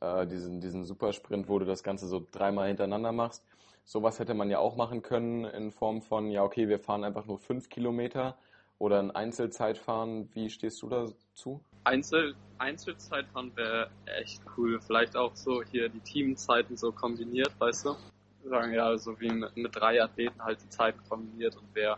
äh, 0.00 0.26
diesen, 0.26 0.60
diesen 0.60 0.84
Supersprint, 0.84 1.48
wo 1.48 1.58
du 1.58 1.64
das 1.66 1.82
Ganze 1.82 2.08
so 2.08 2.24
dreimal 2.32 2.68
hintereinander 2.68 3.12
machst. 3.12 3.44
Sowas 3.88 4.18
hätte 4.18 4.34
man 4.34 4.50
ja 4.50 4.58
auch 4.58 4.76
machen 4.76 5.00
können 5.00 5.46
in 5.46 5.72
Form 5.72 6.02
von, 6.02 6.30
ja, 6.30 6.42
okay, 6.42 6.68
wir 6.68 6.78
fahren 6.78 7.04
einfach 7.04 7.24
nur 7.24 7.38
fünf 7.38 7.70
Kilometer 7.70 8.36
oder 8.78 8.98
ein 8.98 9.10
Einzelzeitfahren. 9.10 10.28
Wie 10.34 10.50
stehst 10.50 10.82
du 10.82 10.90
dazu? 10.90 11.64
Einzel, 11.84 12.34
Einzelzeitfahren 12.58 13.56
wäre 13.56 13.88
echt 14.04 14.42
cool. 14.58 14.78
Vielleicht 14.78 15.16
auch 15.16 15.34
so 15.34 15.62
hier 15.62 15.88
die 15.88 16.00
Teamzeiten 16.00 16.76
so 16.76 16.92
kombiniert, 16.92 17.58
weißt 17.58 17.86
du? 17.86 17.96
Sagen 18.44 18.74
ja, 18.74 18.94
so 18.98 19.18
wie 19.20 19.30
mit, 19.30 19.56
mit 19.56 19.74
drei 19.74 20.02
Athleten 20.02 20.44
halt 20.44 20.62
die 20.62 20.68
Zeiten 20.68 21.00
kombiniert 21.08 21.56
und 21.56 21.68
wer 21.72 21.96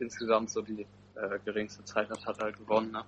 insgesamt 0.00 0.50
so 0.50 0.62
die 0.62 0.84
äh, 1.14 1.38
geringste 1.44 1.84
Zeit 1.84 2.10
hat, 2.10 2.26
hat 2.26 2.40
halt 2.40 2.58
gewonnen. 2.58 2.90
Ne? 2.90 3.04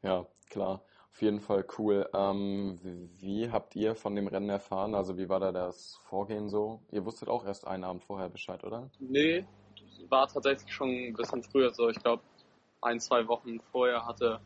Ja, 0.00 0.24
klar. 0.48 0.80
Auf 1.12 1.22
jeden 1.22 1.40
Fall 1.40 1.64
cool. 1.78 2.08
Ähm, 2.14 2.78
wie, 2.82 3.10
wie 3.20 3.50
habt 3.50 3.76
ihr 3.76 3.94
von 3.94 4.14
dem 4.14 4.28
Rennen 4.28 4.48
erfahren? 4.48 4.94
Also 4.94 5.18
wie 5.18 5.28
war 5.28 5.40
da 5.40 5.52
das 5.52 5.96
Vorgehen 6.04 6.48
so? 6.48 6.80
Ihr 6.90 7.04
wusstet 7.04 7.28
auch 7.28 7.44
erst 7.44 7.66
einen 7.66 7.84
Abend 7.84 8.04
vorher 8.04 8.28
Bescheid, 8.28 8.62
oder? 8.64 8.88
Nee, 9.00 9.44
war 10.08 10.28
tatsächlich 10.28 10.72
schon 10.72 10.88
ein 10.88 11.12
bisschen 11.14 11.42
früher 11.42 11.70
so. 11.72 11.88
Ich 11.88 11.98
glaube, 11.98 12.22
ein, 12.80 13.00
zwei 13.00 13.26
Wochen 13.26 13.60
vorher 13.60 14.06
hatte 14.06 14.40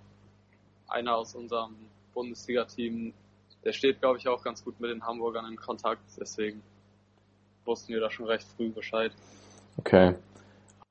einer 0.88 1.16
aus 1.16 1.35
unserem 1.35 1.77
Bundesliga-Team, 2.14 3.12
der 3.64 3.72
steht, 3.72 4.00
glaube 4.00 4.18
ich, 4.18 4.29
auch 4.29 4.42
ganz 4.42 4.64
gut 4.64 4.79
mit 4.81 4.90
den 4.90 5.05
Hamburgern 5.05 5.46
in 5.46 5.57
Kontakt. 5.57 6.03
Deswegen 6.18 6.62
wussten 7.64 7.92
wir 7.92 8.00
da 8.00 8.11
schon 8.11 8.27
recht 8.27 8.46
früh 8.57 8.68
Bescheid. 8.70 9.12
Okay. 9.79 10.14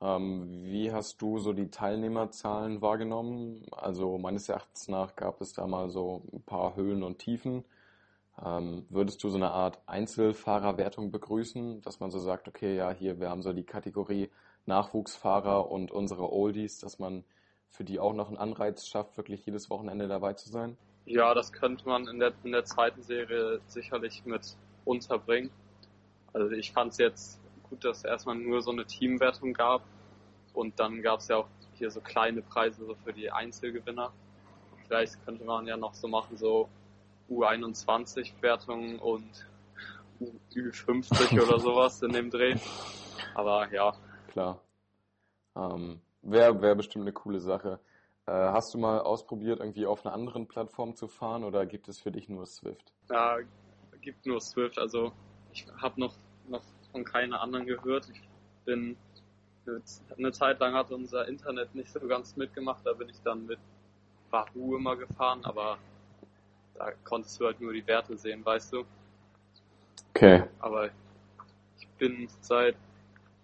Ähm, 0.04 0.66
wie 0.66 0.92
hast 0.92 1.22
du 1.22 1.39
so 1.39 1.54
die 1.54 1.70
Teilnehmerzahlen 1.70 2.82
wahrgenommen? 2.82 3.66
Also 3.72 4.18
meines 4.18 4.50
Erachtens 4.50 4.89
nach 4.89 5.16
gab 5.16 5.39
es 5.39 5.54
da 5.54 5.66
mal 5.66 5.89
so 5.89 6.24
ein 6.34 6.42
paar 6.42 6.76
Höhen 6.76 7.04
und 7.04 7.20
Tiefen. 7.20 7.63
Ähm, 8.44 8.86
würdest 8.89 9.24
du 9.24 9.30
so 9.30 9.38
eine 9.38 9.52
Art 9.52 9.80
Einzelfahrerwertung 9.86 11.12
begrüßen, 11.12 11.82
dass 11.84 12.02
man 12.02 12.12
so 12.12 12.20
sagt, 12.20 12.50
okay, 12.50 12.76
ja, 12.76 12.92
hier, 12.92 13.22
wir 13.22 13.30
haben 13.30 13.44
so 13.44 13.54
die 13.54 13.63
Kategorie 13.63 14.30
Nachwuchsfahrer 14.66 15.72
und 15.72 15.92
unsere 15.92 16.34
Oldies, 16.34 16.80
dass 16.80 17.00
man 17.00 17.24
für 17.70 17.86
die 17.86 18.00
auch 18.00 18.13
noch 18.13 18.28
einen 18.28 18.38
Anreiz 18.38 18.86
schafft, 18.86 19.16
wirklich 19.16 19.46
jedes 19.46 19.70
Wochenende 19.70 20.10
dabei 20.10 20.34
zu 20.34 20.50
sein? 20.50 20.76
Ja, 21.06 21.34
das 21.34 21.54
könnte 21.54 21.88
man 21.88 22.08
in 22.08 22.20
der, 22.20 22.34
in 22.44 22.52
der 22.52 22.66
zweiten 22.66 23.02
Serie 23.04 23.62
sicherlich 23.68 24.26
mit 24.26 24.56
unterbringen. 24.84 25.50
Also 26.34 26.52
ich 26.52 26.74
fand 26.74 26.92
es 26.92 26.98
jetzt 26.98 27.42
gut, 27.69 27.84
dass 27.84 27.99
es 27.99 28.04
erstmal 28.04 28.36
nur 28.36 28.62
so 28.62 28.71
eine 28.71 28.86
Teamwertung 28.86 29.54
gab 29.54 29.84
und 30.54 30.80
dann 30.80 31.02
gab 31.02 31.19
es 31.19 31.28
ja 31.28 31.38
auch 31.38 31.47
hier 31.73 31.89
so 31.89 32.02
kleine 32.02 32.41
Preise 32.41 32.86
so 32.86 32.95
für 32.95 33.13
die 33.13 33.32
Einzelgewinner. 33.32 34.12
Vielleicht 34.88 35.23
könnte 35.26 35.43
man 35.43 35.65
ja 35.65 35.78
noch 35.78 35.93
so 35.93 36.08
machen, 36.08 36.38
so 36.38 36.69
U21-Wertungen 37.30 38.99
und 38.99 39.47
U50 40.54 41.41
oder 41.41 41.60
sowas 41.60 42.02
in 42.02 42.12
dem 42.12 42.30
Dreh. 42.30 42.56
Aber 43.34 43.71
ja, 43.71 43.93
Klar. 44.34 44.60
Ähm, 45.56 46.02
Wäre 46.23 46.60
wär 46.62 46.73
bestimmt 46.73 47.04
eine 47.04 47.13
coole 47.13 47.39
Sache. 47.39 47.80
Äh, 48.26 48.32
hast 48.32 48.73
du 48.73 48.80
mal 48.80 48.99
ausprobiert, 48.99 49.60
irgendwie 49.60 49.86
auf 49.86 50.06
einer 50.06 50.15
anderen 50.15 50.47
Plattform 50.47 50.95
zu 50.95 51.08
fahren 51.08 51.43
oder 51.43 51.65
gibt 51.67 51.88
es 51.88 51.99
für 51.99 52.12
dich 52.12 52.30
nur 52.30 52.45
Swift? 52.45 52.93
da 53.08 53.38
gibt 54.02 54.26
nur 54.26 54.41
Swift. 54.41 54.80
Also 54.80 55.12
ich 55.52 55.67
habe 55.82 55.99
noch, 55.99 56.15
noch 56.47 56.63
von 56.93 57.03
keiner 57.03 57.41
anderen 57.41 57.65
gehört. 57.65 58.08
Ich 58.10 58.21
bin 58.63 58.95
eine 60.17 60.32
Zeit 60.32 60.60
lang 60.60 60.73
hat 60.73 60.91
unser 60.91 61.27
Internet 61.27 61.75
nicht 61.75 61.91
so 61.91 61.99
ganz 62.08 62.38
mitgemacht. 62.38 62.86
Da 62.86 62.93
bin 62.93 63.10
ich 63.10 63.21
dann 63.23 63.45
mit 63.45 63.60
Wahoo 64.29 64.77
immer 64.77 64.95
gefahren, 64.95 65.39
aber 65.43 65.77
da 66.75 66.91
konntest 67.03 67.39
du 67.39 67.45
halt 67.45 67.60
nur 67.60 67.73
die 67.73 67.86
Werte 67.86 68.17
sehen, 68.17 68.45
weißt 68.45 68.73
du. 68.73 68.86
Okay. 70.15 70.43
Aber 70.60 70.89
ich 71.79 71.88
bin 71.97 72.27
seit 72.41 72.75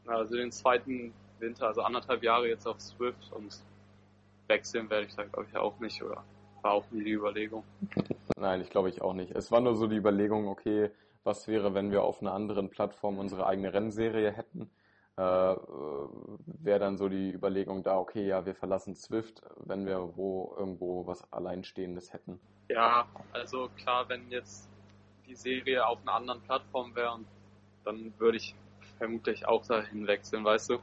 also 0.05 0.35
den 0.35 0.51
zweiten 0.51 1.13
Winter, 1.39 1.67
also 1.67 1.81
anderthalb 1.81 2.23
Jahre 2.23 2.47
jetzt 2.47 2.67
auf 2.67 2.79
Swift 2.79 3.31
und 3.31 3.62
wechseln 4.47 4.89
werde 4.89 5.05
ich 5.05 5.15
da 5.15 5.23
glaube 5.23 5.47
ich 5.49 5.57
auch 5.57 5.79
nicht 5.79 6.01
oder 6.01 6.23
war 6.62 6.71
auch 6.71 6.85
nie 6.91 7.03
die 7.03 7.12
Überlegung. 7.12 7.63
Nein, 8.38 8.62
ich 8.62 8.69
glaube 8.69 8.89
ich 8.89 9.01
auch 9.01 9.13
nicht. 9.13 9.31
Es 9.35 9.51
war 9.51 9.62
nur 9.62 9.75
so 9.75 9.88
die 9.88 9.95
Überlegung, 9.95 10.47
okay, 10.47 10.89
was 11.23 11.47
wäre, 11.47 11.73
wenn 11.73 11.91
wir 11.91 12.03
auf 12.03 12.21
einer 12.21 12.34
anderen 12.34 12.69
Plattform 12.69 13.19
unsere 13.19 13.45
eigene 13.45 13.73
Rennserie 13.73 14.32
hätten? 14.32 14.71
Äh, 15.17 15.21
wäre 15.21 16.79
dann 16.79 16.97
so 16.97 17.10
die 17.10 17.32
Überlegung 17.32 17.84
da, 17.84 17.97
okay, 17.97 18.25
ja, 18.25 18.45
wir 18.45 18.55
verlassen 18.55 18.95
Swift, 18.95 19.41
wenn 19.58 19.86
wir 19.86 20.15
wo 20.15 20.55
irgendwo 20.58 21.05
was 21.08 21.32
Alleinstehendes 21.34 22.13
hätten. 22.13 22.39
Ja, 22.69 23.08
also 23.34 23.69
klar, 23.77 24.08
wenn 24.08 24.29
jetzt 24.29 24.69
die 25.27 25.36
Serie 25.36 25.86
auf 25.86 25.99
einer 26.03 26.13
anderen 26.13 26.41
Plattform 26.41 26.95
wäre, 26.95 27.19
dann 27.84 28.13
würde 28.17 28.38
ich 28.38 28.55
vermutlich 28.97 29.45
auch 29.47 29.65
dahin 29.65 30.08
wechseln, 30.08 30.45
weißt 30.45 30.69
du? 30.69 30.79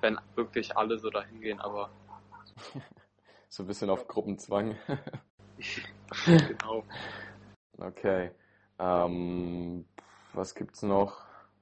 Wenn 0.00 0.18
wirklich 0.34 0.76
alle 0.76 0.98
so 0.98 1.10
dahin 1.10 1.40
gehen, 1.40 1.60
aber 1.60 1.90
So 3.48 3.64
ein 3.64 3.66
bisschen 3.66 3.90
auf 3.90 4.06
Gruppenzwang. 4.06 4.76
genau. 6.24 6.84
Okay. 7.78 8.30
Ähm, 8.80 9.84
was 10.32 10.54
gibt's 10.54 10.82
noch? 10.82 11.18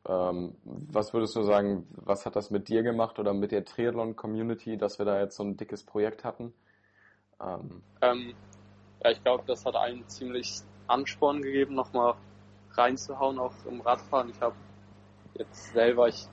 Ähm, 0.07 0.54
was 0.64 1.12
würdest 1.12 1.35
du 1.37 1.42
sagen, 1.42 1.87
was 1.90 2.24
hat 2.24 2.37
das 2.37 2.50
mit 2.50 2.68
dir 2.68 2.83
gemacht 2.83 3.18
oder 3.18 3.35
mit 3.35 3.50
der 3.52 3.64
Triathlon-Community, 3.64 4.78
dass 4.78 4.98
wir 4.98 5.07
da 5.07 5.20
jetzt 5.20 5.37
so 5.37 5.42
ein 5.42 5.57
dickes 5.57 5.85
Projekt 5.85 6.24
hatten? 6.24 6.54
Ähm, 7.40 7.83
Ähm, 8.00 8.35
ja, 9.02 9.11
ich 9.11 9.22
glaube, 9.22 9.44
das 9.46 9.66
hat 9.66 9.76
einen 9.76 10.07
ziemlich 10.09 10.61
Ansporn 10.87 11.42
gegeben, 11.42 11.74
nochmal 11.74 12.14
reinzuhauen, 12.72 13.38
auch 13.38 13.54
im 13.68 13.81
Radfahren. 13.81 14.31
Ich 14.31 14.40
habe 14.40 14.54
jetzt 15.35 15.72
selber, 15.72 16.09
ich 16.09 16.26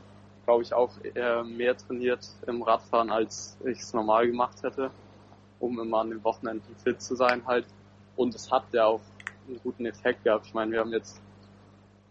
glaube 0.45 0.63
ich, 0.63 0.73
auch 0.73 0.91
eher 1.03 1.43
mehr 1.43 1.75
trainiert 1.75 2.27
im 2.47 2.61
Radfahren, 2.61 3.09
als 3.09 3.57
ich 3.65 3.79
es 3.79 3.93
normal 3.93 4.27
gemacht 4.27 4.61
hätte, 4.63 4.91
um 5.59 5.79
immer 5.79 6.01
an 6.01 6.11
den 6.11 6.23
Wochenenden 6.23 6.75
fit 6.75 7.01
zu 7.01 7.15
sein 7.15 7.45
halt. 7.47 7.65
Und 8.15 8.35
es 8.35 8.51
hat 8.51 8.71
ja 8.71 8.85
auch 8.85 9.01
einen 9.47 9.59
guten 9.61 9.85
Effekt 9.85 10.23
gehabt. 10.23 10.47
Ich 10.47 10.53
meine, 10.53 10.71
wir 10.71 10.79
haben 10.79 10.91
jetzt 10.91 11.21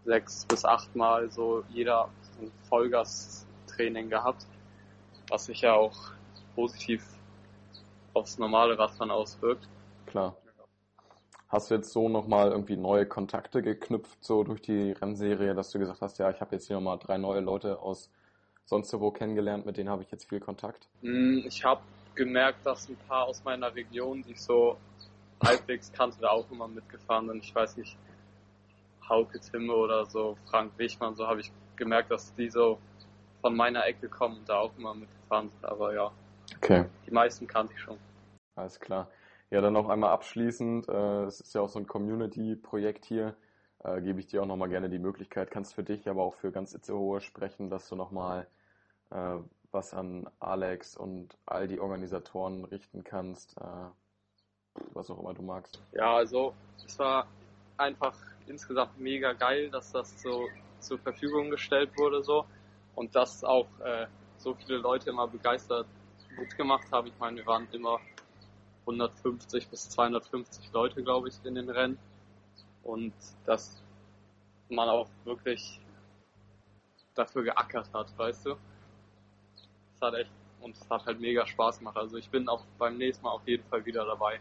sechs 0.05 0.45
bis 0.45 0.65
acht 0.65 0.95
Mal 0.95 1.31
so 1.31 1.63
jeder 1.69 2.09
ein 2.41 2.51
Vollgas-Training 2.69 4.09
gehabt, 4.09 4.45
was 5.29 5.45
sich 5.45 5.61
ja 5.61 5.73
auch 5.73 5.95
positiv 6.55 7.03
aufs 8.13 8.37
normale 8.37 8.77
Radfahren 8.77 9.11
auswirkt. 9.11 9.67
Klar. 10.05 10.35
Hast 11.49 11.69
du 11.69 11.75
jetzt 11.75 11.91
so 11.91 12.09
nochmal 12.09 12.51
irgendwie 12.51 12.75
neue 12.75 13.05
Kontakte 13.05 13.61
geknüpft, 13.61 14.23
so 14.23 14.43
durch 14.43 14.61
die 14.61 14.91
Rennserie, 14.91 15.53
dass 15.53 15.71
du 15.71 15.79
gesagt 15.79 16.01
hast, 16.01 16.17
ja, 16.17 16.29
ich 16.29 16.41
habe 16.41 16.55
jetzt 16.55 16.67
hier 16.67 16.75
nochmal 16.75 16.97
drei 16.99 17.17
neue 17.17 17.39
Leute 17.39 17.79
aus 17.79 18.09
sonst 18.65 18.91
wo 18.99 19.11
kennengelernt, 19.11 19.65
mit 19.65 19.77
denen 19.77 19.89
habe 19.89 20.03
ich 20.03 20.11
jetzt 20.11 20.27
viel 20.27 20.39
Kontakt? 20.39 20.87
Mm, 21.01 21.39
ich 21.45 21.63
habe 21.63 21.81
gemerkt, 22.15 22.65
dass 22.65 22.89
ein 22.89 22.97
paar 23.07 23.25
aus 23.25 23.43
meiner 23.43 23.73
Region, 23.75 24.23
die 24.23 24.31
ich 24.31 24.41
so 24.41 24.77
halbwegs 25.43 25.91
kannte, 25.91 26.17
da 26.21 26.29
auch 26.29 26.49
immer 26.51 26.67
mitgefahren 26.67 27.27
sind. 27.27 27.43
Ich 27.43 27.53
weiß 27.53 27.77
nicht, 27.77 27.97
Hauke 29.07 29.39
Timme 29.39 29.73
oder 29.73 30.05
so, 30.05 30.37
Frank 30.49 30.71
Wichmann, 30.77 31.15
so 31.15 31.27
habe 31.27 31.41
ich 31.41 31.51
gemerkt, 31.75 32.11
dass 32.11 32.33
die 32.35 32.49
so 32.49 32.79
von 33.41 33.55
meiner 33.55 33.85
Ecke 33.85 34.09
kommen 34.09 34.39
und 34.39 34.49
da 34.49 34.57
auch 34.59 34.71
immer 34.77 34.95
mitgefahren 34.95 35.49
sind. 35.49 35.65
Aber 35.65 35.93
ja, 35.93 36.11
Okay, 36.55 36.85
die 37.05 37.11
meisten 37.11 37.47
kannte 37.47 37.73
ich 37.73 37.79
schon. 37.81 37.99
alles 38.55 38.79
klar. 38.79 39.09
Ja, 39.51 39.61
dann 39.61 39.73
noch 39.73 39.89
einmal 39.89 40.09
abschließend, 40.11 40.89
äh, 40.89 41.23
es 41.25 41.39
ist 41.41 41.53
ja 41.53 41.61
auch 41.61 41.69
so 41.69 41.79
ein 41.79 41.87
Community-Projekt 41.87 43.05
hier, 43.05 43.35
äh, 43.83 44.01
gebe 44.01 44.19
ich 44.19 44.27
dir 44.27 44.41
auch 44.41 44.47
nochmal 44.47 44.69
gerne 44.69 44.89
die 44.89 44.99
Möglichkeit, 44.99 45.51
kannst 45.51 45.75
für 45.75 45.83
dich, 45.83 46.09
aber 46.09 46.23
auch 46.23 46.33
für 46.35 46.51
ganz 46.51 46.73
Itzehoe 46.73 47.21
sprechen, 47.21 47.69
dass 47.69 47.87
du 47.87 47.95
nochmal 47.95 48.47
äh, 49.11 49.37
was 49.71 49.93
an 49.93 50.27
Alex 50.39 50.97
und 50.97 51.37
all 51.45 51.67
die 51.67 51.79
Organisatoren 51.79 52.65
richten 52.65 53.03
kannst, 53.03 53.57
was 54.93 55.09
auch 55.09 55.19
immer 55.19 55.33
du 55.33 55.41
magst. 55.41 55.79
Ja, 55.93 56.15
also 56.15 56.53
es 56.85 56.97
war 56.99 57.27
einfach 57.77 58.15
insgesamt 58.47 58.99
mega 58.99 59.33
geil, 59.33 59.69
dass 59.69 59.91
das 59.91 60.21
so 60.21 60.47
zur 60.79 60.99
Verfügung 60.99 61.49
gestellt 61.49 61.89
wurde 61.97 62.23
so 62.23 62.45
und 62.95 63.15
dass 63.15 63.43
auch 63.43 63.67
äh, 63.79 64.07
so 64.37 64.53
viele 64.53 64.77
Leute 64.77 65.09
immer 65.09 65.27
begeistert 65.27 65.87
mitgemacht 66.37 66.91
haben. 66.91 67.07
Ich 67.07 67.17
meine, 67.19 67.37
wir 67.37 67.45
waren 67.45 67.67
immer 67.71 67.99
150 68.81 69.67
bis 69.69 69.89
250 69.89 70.71
Leute, 70.71 71.01
glaube 71.03 71.29
ich, 71.29 71.35
in 71.43 71.55
den 71.55 71.69
Rennen 71.69 71.97
und 72.83 73.13
dass 73.45 73.81
man 74.69 74.89
auch 74.89 75.07
wirklich 75.23 75.79
dafür 77.15 77.43
geackert 77.43 77.87
hat, 77.93 78.07
weißt 78.17 78.45
du? 78.47 78.55
Es 79.95 80.01
hat 80.01 80.13
echt 80.13 80.31
und 80.61 80.75
es 80.75 80.89
hat 80.89 81.05
halt 81.05 81.19
mega 81.19 81.45
Spaß 81.45 81.79
gemacht. 81.79 81.97
Also 81.97 82.17
ich 82.17 82.29
bin 82.29 82.49
auch 82.49 82.63
beim 82.77 82.97
nächsten 82.97 83.23
Mal 83.23 83.31
auf 83.31 83.47
jeden 83.47 83.63
Fall 83.65 83.85
wieder 83.85 84.05
dabei. 84.05 84.39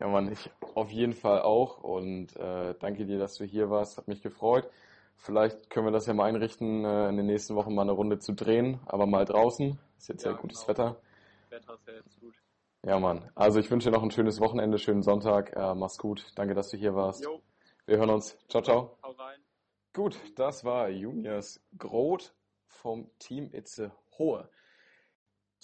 Ja, 0.00 0.08
Mann, 0.08 0.30
ich 0.30 0.50
auf 0.74 0.90
jeden 0.90 1.14
Fall 1.14 1.40
auch 1.42 1.78
und 1.82 2.36
äh, 2.36 2.74
danke 2.78 3.06
dir, 3.06 3.18
dass 3.18 3.36
du 3.36 3.44
hier 3.44 3.70
warst, 3.70 3.96
hat 3.96 4.08
mich 4.08 4.22
gefreut. 4.22 4.68
Vielleicht 5.16 5.70
können 5.70 5.86
wir 5.86 5.92
das 5.92 6.06
ja 6.06 6.12
mal 6.12 6.24
einrichten, 6.24 6.84
äh, 6.84 7.08
in 7.08 7.16
den 7.16 7.26
nächsten 7.26 7.54
Wochen 7.54 7.74
mal 7.74 7.82
eine 7.82 7.92
Runde 7.92 8.18
zu 8.18 8.32
drehen, 8.34 8.78
aber 8.86 9.06
mal 9.06 9.24
draußen. 9.24 9.78
Ist 9.98 10.08
jetzt 10.08 10.24
ja, 10.24 10.32
Ja, 10.32 10.36
gutes 10.36 10.66
genau. 10.66 10.68
Wetter. 10.68 10.96
Wetter 11.48 11.74
ist 11.74 11.86
ja 11.86 11.94
jetzt 11.94 12.20
gut. 12.20 12.34
Ja, 12.84 12.98
Mann. 13.00 13.28
Also 13.34 13.58
ich 13.58 13.70
wünsche 13.70 13.90
dir 13.90 13.96
noch 13.96 14.02
ein 14.02 14.10
schönes 14.10 14.38
Wochenende, 14.40 14.78
schönen 14.78 15.02
Sonntag. 15.02 15.56
Äh, 15.56 15.74
mach's 15.74 15.96
gut. 15.98 16.26
Danke, 16.36 16.54
dass 16.54 16.68
du 16.68 16.76
hier 16.76 16.94
warst. 16.94 17.24
Jo, 17.24 17.40
Wir 17.86 17.96
hören 17.96 18.10
uns. 18.10 18.36
Ciao, 18.48 18.62
ciao. 18.62 18.98
hau 19.02 19.12
rein. 19.12 19.40
Gut, 19.94 20.20
das 20.36 20.62
war 20.64 20.90
Juniors 20.90 21.60
Groth 21.78 22.34
vom 22.66 23.10
Team 23.18 23.48
Itze 23.52 23.92
Hohe. 24.18 24.48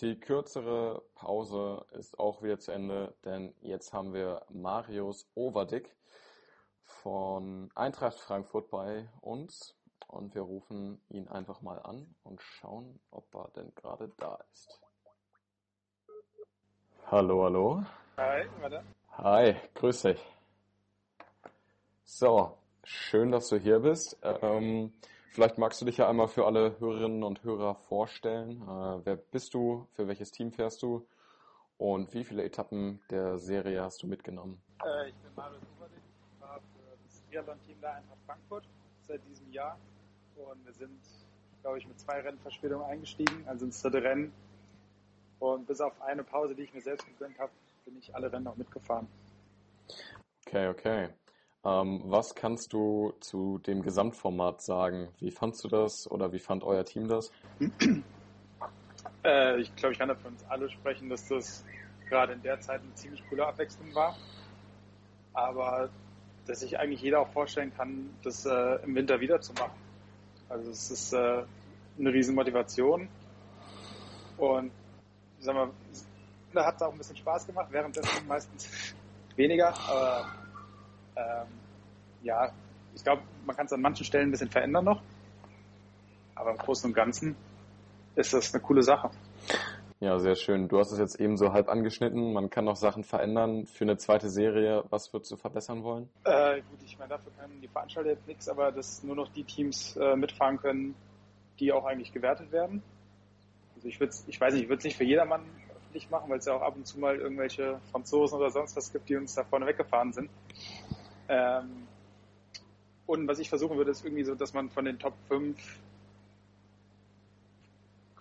Die 0.00 0.18
kürzere 0.18 1.02
Pause 1.14 1.84
ist 1.92 2.18
auch 2.18 2.42
wieder 2.42 2.58
zu 2.58 2.72
Ende, 2.72 3.14
denn 3.24 3.54
jetzt 3.60 3.92
haben 3.92 4.12
wir 4.12 4.44
Marius 4.48 5.30
Overdick 5.34 5.94
von 6.82 7.70
Eintracht 7.74 8.18
Frankfurt 8.18 8.70
bei 8.70 9.08
uns 9.20 9.76
und 10.08 10.34
wir 10.34 10.42
rufen 10.42 11.00
ihn 11.08 11.28
einfach 11.28 11.62
mal 11.62 11.78
an 11.80 12.14
und 12.24 12.40
schauen, 12.42 13.00
ob 13.10 13.34
er 13.34 13.50
denn 13.54 13.72
gerade 13.74 14.10
da 14.18 14.38
ist. 14.52 14.80
Hallo, 17.06 17.44
hallo. 17.44 17.84
Hi, 18.16 18.46
warte. 18.60 18.82
Hi, 19.18 19.54
grüß 19.74 20.02
dich. 20.02 20.20
So, 22.04 22.56
schön, 22.82 23.30
dass 23.30 23.48
du 23.48 23.56
hier 23.56 23.80
bist. 23.80 24.18
Ähm, 24.22 24.92
vielleicht 25.32 25.58
magst 25.58 25.80
du 25.80 25.84
dich 25.84 25.96
ja 25.96 26.08
einmal 26.08 26.28
für 26.28 26.46
alle 26.46 26.78
Hörerinnen 26.78 27.22
und 27.24 27.42
Hörer 27.42 27.74
vorstellen. 27.74 28.62
Äh, 28.62 29.04
wer 29.04 29.16
bist 29.16 29.54
du? 29.54 29.88
Für 29.92 30.06
welches 30.06 30.30
Team 30.30 30.52
fährst 30.52 30.82
du? 30.82 31.06
Und 31.78 32.14
wie 32.14 32.24
viele 32.24 32.44
Etappen 32.44 33.00
der 33.10 33.38
Serie 33.38 33.82
hast 33.82 34.02
du 34.02 34.06
mitgenommen? 34.06 34.62
Äh, 34.84 35.08
ich 35.08 35.14
bin 35.16 35.34
Marius 35.34 35.62
Oberdick, 35.76 36.02
ich 36.32 36.38
fahre 36.38 36.60
für 36.60 36.96
das 37.04 37.24
Triathlon-Team 37.28 37.80
der 37.80 37.94
Eintracht 37.96 38.18
Frankfurt 38.26 38.64
seit 39.00 39.20
diesem 39.28 39.50
Jahr. 39.50 39.78
Und 40.36 40.64
wir 40.64 40.72
sind, 40.72 41.00
glaube 41.62 41.78
ich, 41.78 41.88
mit 41.88 41.98
zwei 41.98 42.20
Rennverspätungen 42.20 42.86
eingestiegen, 42.86 43.44
also 43.46 43.64
ins 43.64 43.82
dritte 43.82 44.02
Rennen. 44.02 44.32
Und 45.40 45.66
bis 45.66 45.80
auf 45.80 46.00
eine 46.02 46.22
Pause, 46.22 46.54
die 46.54 46.62
ich 46.62 46.74
mir 46.74 46.82
selbst 46.82 47.06
gegönnt 47.06 47.38
habe, 47.38 47.50
bin 47.84 47.98
ich 47.98 48.14
alle 48.14 48.32
Rennen 48.32 48.46
auch 48.46 48.56
mitgefahren. 48.56 49.08
Okay, 50.46 50.68
okay. 50.68 51.08
Ähm, 51.64 52.02
was 52.06 52.34
kannst 52.34 52.72
du 52.72 53.12
zu 53.20 53.58
dem 53.58 53.82
Gesamtformat 53.82 54.62
sagen? 54.62 55.08
Wie 55.20 55.30
fandst 55.30 55.62
du 55.64 55.68
das 55.68 56.10
oder 56.10 56.32
wie 56.32 56.40
fand 56.40 56.64
euer 56.64 56.84
Team 56.84 57.08
das? 57.08 57.30
Äh, 59.24 59.60
ich 59.60 59.74
glaube, 59.76 59.92
ich 59.92 59.98
kann 60.00 60.08
da 60.08 60.16
für 60.16 60.28
uns 60.28 60.44
alle 60.48 60.68
sprechen, 60.68 61.08
dass 61.08 61.28
das 61.28 61.64
gerade 62.08 62.32
in 62.32 62.42
der 62.42 62.60
Zeit 62.60 62.80
eine 62.80 62.92
ziemlich 62.94 63.22
coole 63.28 63.46
Abwechslung 63.46 63.94
war. 63.94 64.16
Aber 65.32 65.90
dass 66.46 66.60
sich 66.60 66.78
eigentlich 66.78 67.02
jeder 67.02 67.20
auch 67.20 67.28
vorstellen 67.28 67.72
kann, 67.76 68.10
das 68.24 68.44
äh, 68.46 68.82
im 68.82 68.94
Winter 68.96 69.20
wieder 69.20 69.40
zu 69.40 69.52
machen. 69.52 69.78
Also 70.48 70.70
es 70.70 70.90
ist 70.90 71.12
äh, 71.12 71.44
eine 71.98 72.12
riesen 72.12 72.34
Motivation. 72.34 73.08
Und 74.36 74.72
ich 75.38 75.44
sag 75.44 75.54
mal, 75.54 75.70
da 76.52 76.66
hat 76.66 76.76
es 76.76 76.82
auch 76.82 76.92
ein 76.92 76.98
bisschen 76.98 77.16
Spaß 77.16 77.46
gemacht, 77.46 77.68
währenddessen 77.70 78.26
meistens 78.26 78.94
weniger. 79.36 79.68
Aber 79.88 80.26
ähm, 81.16 81.46
ja, 82.22 82.52
ich 82.94 83.02
glaube, 83.02 83.22
man 83.46 83.56
kann 83.56 83.66
es 83.66 83.72
an 83.72 83.80
manchen 83.80 84.04
Stellen 84.04 84.28
ein 84.28 84.30
bisschen 84.30 84.50
verändern 84.50 84.84
noch. 84.84 85.02
Aber 86.34 86.50
im 86.50 86.58
Großen 86.58 86.88
und 86.90 86.94
Ganzen 86.94 87.36
ist 88.14 88.32
das 88.32 88.52
eine 88.52 88.62
coole 88.62 88.82
Sache. 88.82 89.10
Ja, 90.00 90.18
sehr 90.18 90.34
schön. 90.34 90.66
Du 90.66 90.78
hast 90.78 90.90
es 90.90 90.98
jetzt 90.98 91.20
eben 91.20 91.36
so 91.36 91.52
halb 91.52 91.68
angeschnitten. 91.68 92.32
Man 92.32 92.50
kann 92.50 92.64
noch 92.64 92.74
Sachen 92.74 93.04
verändern 93.04 93.66
für 93.66 93.84
eine 93.84 93.96
zweite 93.96 94.28
Serie. 94.28 94.82
Was 94.90 95.12
würdest 95.12 95.30
du 95.30 95.36
verbessern 95.36 95.84
wollen? 95.84 96.08
Äh, 96.24 96.56
gut, 96.56 96.82
ich 96.84 96.98
meine, 96.98 97.10
dafür 97.10 97.30
können 97.38 97.60
die 97.60 97.68
Veranstalter 97.68 98.10
jetzt 98.10 98.26
nichts, 98.26 98.48
aber 98.48 98.72
dass 98.72 99.04
nur 99.04 99.14
noch 99.14 99.28
die 99.32 99.44
Teams 99.44 99.96
äh, 99.96 100.16
mitfahren 100.16 100.58
können, 100.58 100.96
die 101.60 101.72
auch 101.72 101.84
eigentlich 101.84 102.12
gewertet 102.12 102.50
werden. 102.50 102.82
Also 103.76 103.86
ich 103.86 104.00
würde 104.00 104.12
ich 104.26 104.40
weiß 104.40 104.54
nicht, 104.54 104.64
ich 104.64 104.68
würde 104.68 104.78
es 104.78 104.84
nicht 104.84 104.96
für 104.96 105.04
jedermann 105.04 105.42
öffentlich 105.76 106.10
machen, 106.10 106.30
weil 106.30 106.38
es 106.38 106.46
ja 106.46 106.54
auch 106.54 106.62
ab 106.62 106.74
und 106.74 106.84
zu 106.84 106.98
mal 106.98 107.16
irgendwelche 107.16 107.78
Franzosen 107.92 108.38
oder 108.38 108.50
sonst 108.50 108.76
was 108.76 108.92
gibt, 108.92 109.08
die 109.08 109.14
uns 109.14 109.34
da 109.34 109.44
vorne 109.44 109.66
weggefahren 109.66 110.12
sind. 110.12 110.30
Ähm, 111.28 111.86
und 113.06 113.28
was 113.28 113.38
ich 113.38 113.48
versuchen 113.48 113.76
würde, 113.76 113.90
ist 113.90 114.04
irgendwie 114.04 114.24
so, 114.24 114.34
dass 114.34 114.54
man 114.54 114.70
von 114.70 114.84
den 114.84 114.98
Top 114.98 115.14
5 115.28 115.80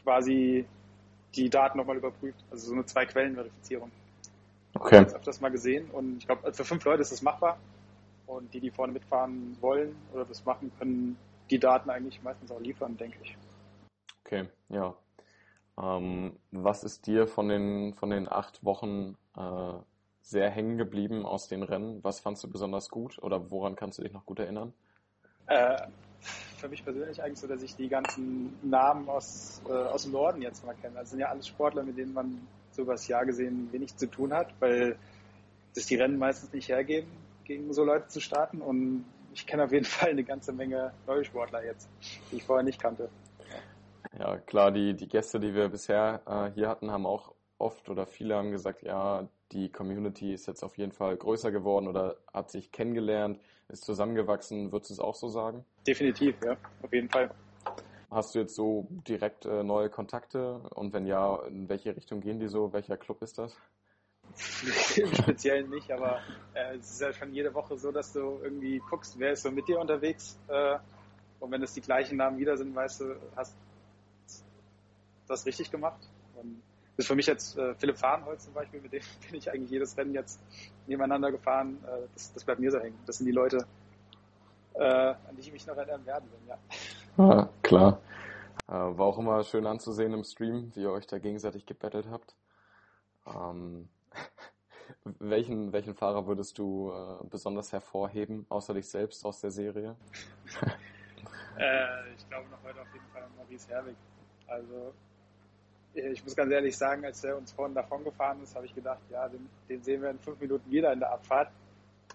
quasi 0.04 0.66
die 1.36 1.50
Daten 1.50 1.78
nochmal 1.78 1.98
überprüft. 1.98 2.44
Also 2.50 2.68
so 2.68 2.74
eine 2.74 2.86
Zwei-Quellen-Verifizierung. 2.86 3.92
Ich 4.74 4.76
Okay. 4.82 4.96
habe 4.98 5.06
das 5.06 5.16
öfters 5.16 5.42
mal 5.42 5.52
gesehen 5.52 5.90
und 5.92 6.18
ich 6.18 6.26
glaube, 6.26 6.52
für 6.54 6.66
fünf 6.66 6.84
Leute 6.86 7.02
ist 7.02 7.12
das 7.12 7.22
machbar. 7.22 7.58
Und 8.28 8.54
die, 8.54 8.60
die 8.60 8.72
vorne 8.72 8.94
mitfahren 8.94 9.58
wollen 9.62 9.96
oder 10.14 10.26
das 10.26 10.46
machen, 10.46 10.72
können 10.80 11.18
die 11.50 11.60
Daten 11.60 11.90
eigentlich 11.90 12.22
meistens 12.24 12.50
auch 12.52 12.62
liefern, 12.62 12.96
denke 12.96 13.18
ich. 13.22 13.36
Okay, 14.26 14.48
ja. 14.70 14.96
Ähm, 15.78 16.38
was 16.52 16.84
ist 16.84 17.08
dir 17.08 17.28
von 17.28 17.50
den, 17.50 17.94
von 17.96 18.10
den 18.10 18.30
acht 18.30 18.64
Wochen 18.64 19.18
äh, 19.36 19.74
sehr 20.21 20.49
hängen 20.49 20.77
geblieben 20.77 21.25
aus 21.25 21.47
den 21.47 21.63
Rennen? 21.63 22.03
Was 22.03 22.19
fandst 22.19 22.43
du 22.43 22.49
besonders 22.49 22.89
gut 22.89 23.17
oder 23.21 23.51
woran 23.51 23.75
kannst 23.75 23.97
du 23.97 24.03
dich 24.03 24.13
noch 24.13 24.25
gut 24.25 24.39
erinnern? 24.39 24.73
Äh, 25.47 25.88
für 26.57 26.69
mich 26.69 26.84
persönlich 26.84 27.21
eigentlich 27.21 27.39
so, 27.39 27.47
dass 27.47 27.63
ich 27.63 27.75
die 27.75 27.89
ganzen 27.89 28.57
Namen 28.62 29.10
aus, 29.10 29.62
äh, 29.67 29.71
aus 29.71 30.03
dem 30.03 30.12
Norden 30.12 30.41
jetzt 30.41 30.65
mal 30.65 30.75
kenne. 30.75 30.95
Das 30.95 31.10
sind 31.10 31.19
ja 31.19 31.29
alles 31.29 31.47
Sportler, 31.47 31.84
mit 31.84 31.97
denen 31.97 32.13
man 32.13 32.47
so 32.71 32.84
übers 32.84 33.07
Jahr 33.07 33.25
gesehen 33.25 33.67
wenig 33.71 33.95
zu 33.97 34.07
tun 34.07 34.34
hat, 34.34 34.53
weil 34.60 34.97
das 35.75 35.86
die 35.88 35.95
Rennen 35.95 36.17
meistens 36.17 36.53
nicht 36.53 36.69
hergeben, 36.69 37.10
gegen 37.43 37.73
so 37.73 37.84
Leute 37.84 38.07
zu 38.07 38.21
starten. 38.21 38.62
Und 38.62 39.05
ich 39.34 39.45
kenne 39.45 39.63
auf 39.63 39.71
jeden 39.71 39.86
Fall 39.97 40.10
eine 40.10 40.23
ganze 40.23 40.53
Menge 40.53 40.93
neue 41.07 41.25
Sportler 41.25 41.63
jetzt, 41.65 41.89
die 42.31 42.38
ich 42.38 42.43
vorher 42.43 42.63
nicht 42.63 42.81
kannte. 42.81 43.10
Ja, 44.17 44.38
klar, 44.38 44.71
die, 44.71 44.93
die 44.95 45.07
Gäste, 45.07 45.39
die 45.39 45.53
wir 45.53 45.69
bisher 45.69 46.21
äh, 46.25 46.51
hier 46.53 46.69
hatten, 46.69 46.91
haben 46.91 47.05
auch 47.05 47.34
oft 47.57 47.89
oder 47.89 48.05
viele 48.05 48.36
haben 48.36 48.51
gesagt, 48.51 48.84
ja, 48.84 49.27
die 49.52 49.70
Community 49.70 50.34
ist 50.34 50.48
jetzt 50.48 50.64
auf 50.64 50.78
jeden 50.78 50.92
Fall 50.92 51.18
größer 51.18 51.52
geworden 51.52 51.88
oder 51.88 52.18
hat 52.34 52.52
sich 52.52 52.72
kennengelernt, 52.72 53.40
ist 53.68 53.84
zusammengewachsen. 53.84 54.72
Würdest 54.72 54.92
du 54.92 54.94
es 54.96 55.00
auch 55.00 55.16
so 55.16 55.28
sagen? 55.28 55.66
Definitiv, 55.86 56.36
ja, 56.44 56.58
auf 56.82 56.94
jeden 56.94 57.10
Fall. 57.10 57.32
Hast 58.10 58.36
du 58.36 58.40
jetzt 58.40 58.56
so 58.56 58.88
direkt 59.08 59.46
äh, 59.46 59.64
neue 59.64 59.90
Kontakte? 59.90 60.56
Und 60.76 60.94
wenn 60.94 61.06
ja, 61.06 61.42
in 61.48 61.70
welche 61.70 61.96
Richtung 61.96 62.20
gehen 62.20 62.40
die 62.40 62.48
so? 62.48 62.74
Welcher 62.74 62.98
Club 62.98 63.22
ist 63.22 63.38
das? 63.38 63.56
Im 64.98 65.14
Speziellen 65.16 65.70
nicht, 65.70 65.92
aber 65.92 66.22
äh, 66.54 66.76
es 66.76 66.92
ist 66.92 67.02
ja 67.02 67.14
schon 67.14 67.34
jede 67.34 67.54
Woche 67.54 67.78
so, 67.78 67.92
dass 67.92 68.14
du 68.14 68.40
irgendwie 68.44 68.82
guckst, 68.90 69.18
wer 69.18 69.32
ist 69.32 69.44
so 69.44 69.52
mit 69.52 69.68
dir 69.68 69.80
unterwegs. 69.80 70.38
Äh, 70.48 70.78
und 71.40 71.52
wenn 71.52 71.64
es 71.64 71.74
die 71.74 71.82
gleichen 71.82 72.18
Namen 72.18 72.38
wieder 72.38 72.58
sind, 72.58 72.76
weißt 72.76 73.02
du, 73.02 73.16
hast 73.36 73.56
das 75.28 75.46
richtig 75.46 75.72
gemacht. 75.72 76.00
Und 76.36 76.62
ist 76.97 77.08
für 77.08 77.15
mich 77.15 77.25
jetzt 77.25 77.58
äh, 77.58 77.73
Philipp 77.75 77.97
Fahrenholz 77.97 78.45
zum 78.45 78.54
Beispiel, 78.54 78.82
mit 78.82 78.93
dem 78.93 79.01
bin 79.30 79.38
ich 79.38 79.49
eigentlich 79.51 79.71
jedes 79.71 79.97
Rennen 79.97 80.13
jetzt 80.13 80.39
nebeneinander 80.88 81.32
gefahren. 81.32 81.77
Äh, 81.86 82.08
das, 82.13 82.34
das 82.34 82.43
bleibt 82.43 82.60
mir 82.60 82.71
so 82.71 82.80
hängen. 82.80 82.97
Das 83.06 83.17
sind 83.17 83.25
die 83.27 83.32
Leute, 83.32 83.65
äh, 84.73 84.84
an 84.84 85.36
die 85.36 85.41
ich 85.41 85.51
mich 85.51 85.65
noch 85.67 85.77
erinnern 85.77 86.06
werden. 86.06 86.30
Ja. 86.47 86.58
Ah, 87.17 87.49
klar. 87.62 87.99
Äh, 88.67 88.73
war 88.73 89.06
auch 89.06 89.17
immer 89.17 89.43
schön 89.43 89.65
anzusehen 89.65 90.13
im 90.13 90.23
Stream, 90.23 90.71
wie 90.75 90.82
ihr 90.82 90.91
euch 90.91 91.08
da 91.08 91.19
gegenseitig 91.19 91.65
gebettelt 91.65 92.08
habt. 92.10 92.36
Ähm, 93.25 93.89
welchen, 95.19 95.73
welchen 95.73 95.95
Fahrer 95.95 96.27
würdest 96.27 96.58
du 96.58 96.91
äh, 96.91 97.25
besonders 97.25 97.71
hervorheben, 97.71 98.45
außer 98.49 98.73
dich 98.73 98.89
selbst 98.89 99.25
aus 99.25 99.41
der 99.41 99.51
Serie? 99.51 99.95
äh, 101.58 102.13
ich 102.15 102.27
glaube 102.30 102.49
noch 102.49 102.63
heute 102.63 102.82
auf 102.82 102.93
jeden 102.93 103.08
Fall 103.12 103.27
Maurice 103.38 103.67
Herwig. 103.69 103.97
Also 104.47 104.93
ich 105.93 106.23
muss 106.23 106.36
ganz 106.36 106.51
ehrlich 106.51 106.77
sagen, 106.77 107.06
als 107.06 107.23
er 107.23 107.38
uns 107.38 107.51
vorhin 107.51 107.75
davon 107.75 108.04
gefahren 108.04 108.41
ist, 108.41 108.56
habe 108.56 108.65
ich 108.65 108.73
gedacht, 108.73 109.01
ja, 109.10 109.27
den, 109.27 109.49
den, 109.67 109.84
sehen 109.84 110.01
wir 110.01 110.10
in 110.10 110.19
fünf 110.19 110.39
Minuten 110.39 110.69
wieder 110.71 110.93
in 110.93 110.99
der 110.99 111.12
Abfahrt. 111.12 111.51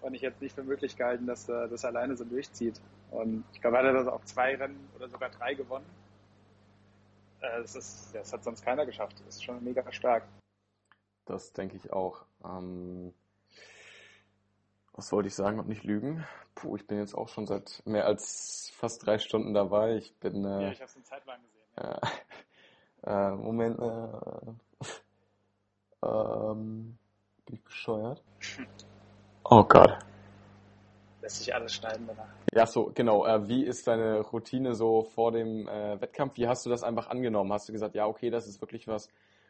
Und 0.01 0.13
ich 0.13 0.21
hätte 0.21 0.43
nicht 0.43 0.53
für 0.53 0.63
möglich 0.63 0.95
gehalten, 0.95 1.25
dass 1.25 1.49
er 1.49 1.67
das 1.67 1.83
alleine 1.85 2.15
so 2.15 2.23
durchzieht. 2.23 2.79
Und 3.11 3.43
ich 3.53 3.61
glaube, 3.61 3.77
er 3.77 3.87
hat 3.87 3.95
das 3.95 4.07
auch 4.07 4.23
zwei 4.25 4.55
Rennen 4.55 4.89
oder 4.95 5.09
sogar 5.09 5.29
drei 5.29 5.53
gewonnen. 5.53 5.85
Äh, 7.41 7.61
das, 7.61 7.75
ist, 7.75 8.13
das 8.13 8.33
hat 8.33 8.43
sonst 8.43 8.63
keiner 8.63 8.85
geschafft. 8.85 9.19
Das 9.25 9.35
ist 9.35 9.43
schon 9.43 9.63
mega 9.63 9.91
stark. 9.91 10.23
Das 11.25 11.53
denke 11.53 11.77
ich 11.77 11.91
auch. 11.91 12.25
Ähm, 12.43 13.13
was 14.93 15.11
wollte 15.11 15.27
ich 15.27 15.35
sagen 15.35 15.59
und 15.59 15.67
nicht 15.67 15.83
lügen? 15.83 16.25
Puh, 16.55 16.75
ich 16.75 16.87
bin 16.87 16.97
jetzt 16.97 17.13
auch 17.13 17.29
schon 17.29 17.45
seit 17.45 17.83
mehr 17.85 18.05
als 18.05 18.71
fast 18.75 19.05
drei 19.05 19.19
Stunden 19.19 19.53
dabei. 19.53 19.97
Ich 19.97 20.15
bin. 20.15 20.43
Äh, 20.43 20.63
ja, 20.63 20.71
ich 20.71 20.81
habe 20.81 20.89
es 20.89 20.95
einen 20.95 21.05
Zeitplan 21.05 21.41
gesehen. 21.41 21.57
Ja. 21.77 21.99
Äh, 23.03 23.31
Moment. 23.31 23.79
Äh, 23.79 24.87
ähm, 26.05 26.97
bin 27.45 27.55
ich 27.55 27.63
bescheuert? 27.63 28.23
Oh 29.43 29.63
Gott. 29.63 29.97
Lässt 31.21 31.37
sich 31.37 31.53
alles 31.53 31.73
schneiden 31.73 32.05
danach. 32.07 32.27
Ja, 32.53 32.65
so, 32.65 32.91
genau. 32.93 33.25
Äh, 33.25 33.47
wie 33.47 33.63
ist 33.63 33.87
deine 33.87 34.21
Routine 34.21 34.75
so 34.75 35.03
vor 35.03 35.31
dem 35.31 35.67
äh, 35.67 35.99
Wettkampf? 36.01 36.37
Wie 36.37 36.47
hast 36.47 36.65
du 36.65 36.69
das 36.69 36.83
einfach 36.83 37.07
angenommen? 37.07 37.51
Hast 37.53 37.69
du 37.69 37.73
gesagt, 37.73 37.95
ja, 37.95 38.05
okay, 38.05 38.29
das 38.29 38.47
ist 38.47 38.61
wirklich 38.61 38.87
was, 38.87 39.09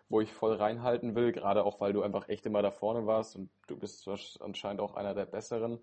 wo 0.10 0.21
ich 0.21 0.33
voll 0.33 0.55
reinhalten 0.55 1.15
will, 1.15 1.31
gerade 1.31 1.63
auch, 1.63 1.79
weil 1.79 1.93
du 1.93 2.01
einfach 2.01 2.29
echt 2.29 2.45
immer 2.45 2.62
da 2.62 2.71
vorne 2.71 3.05
warst 3.05 3.36
und 3.36 3.49
du 3.67 3.77
bist 3.77 4.07
anscheinend 4.39 4.81
auch 4.81 4.95
einer 4.95 5.13
der 5.13 5.25
Besseren, 5.25 5.79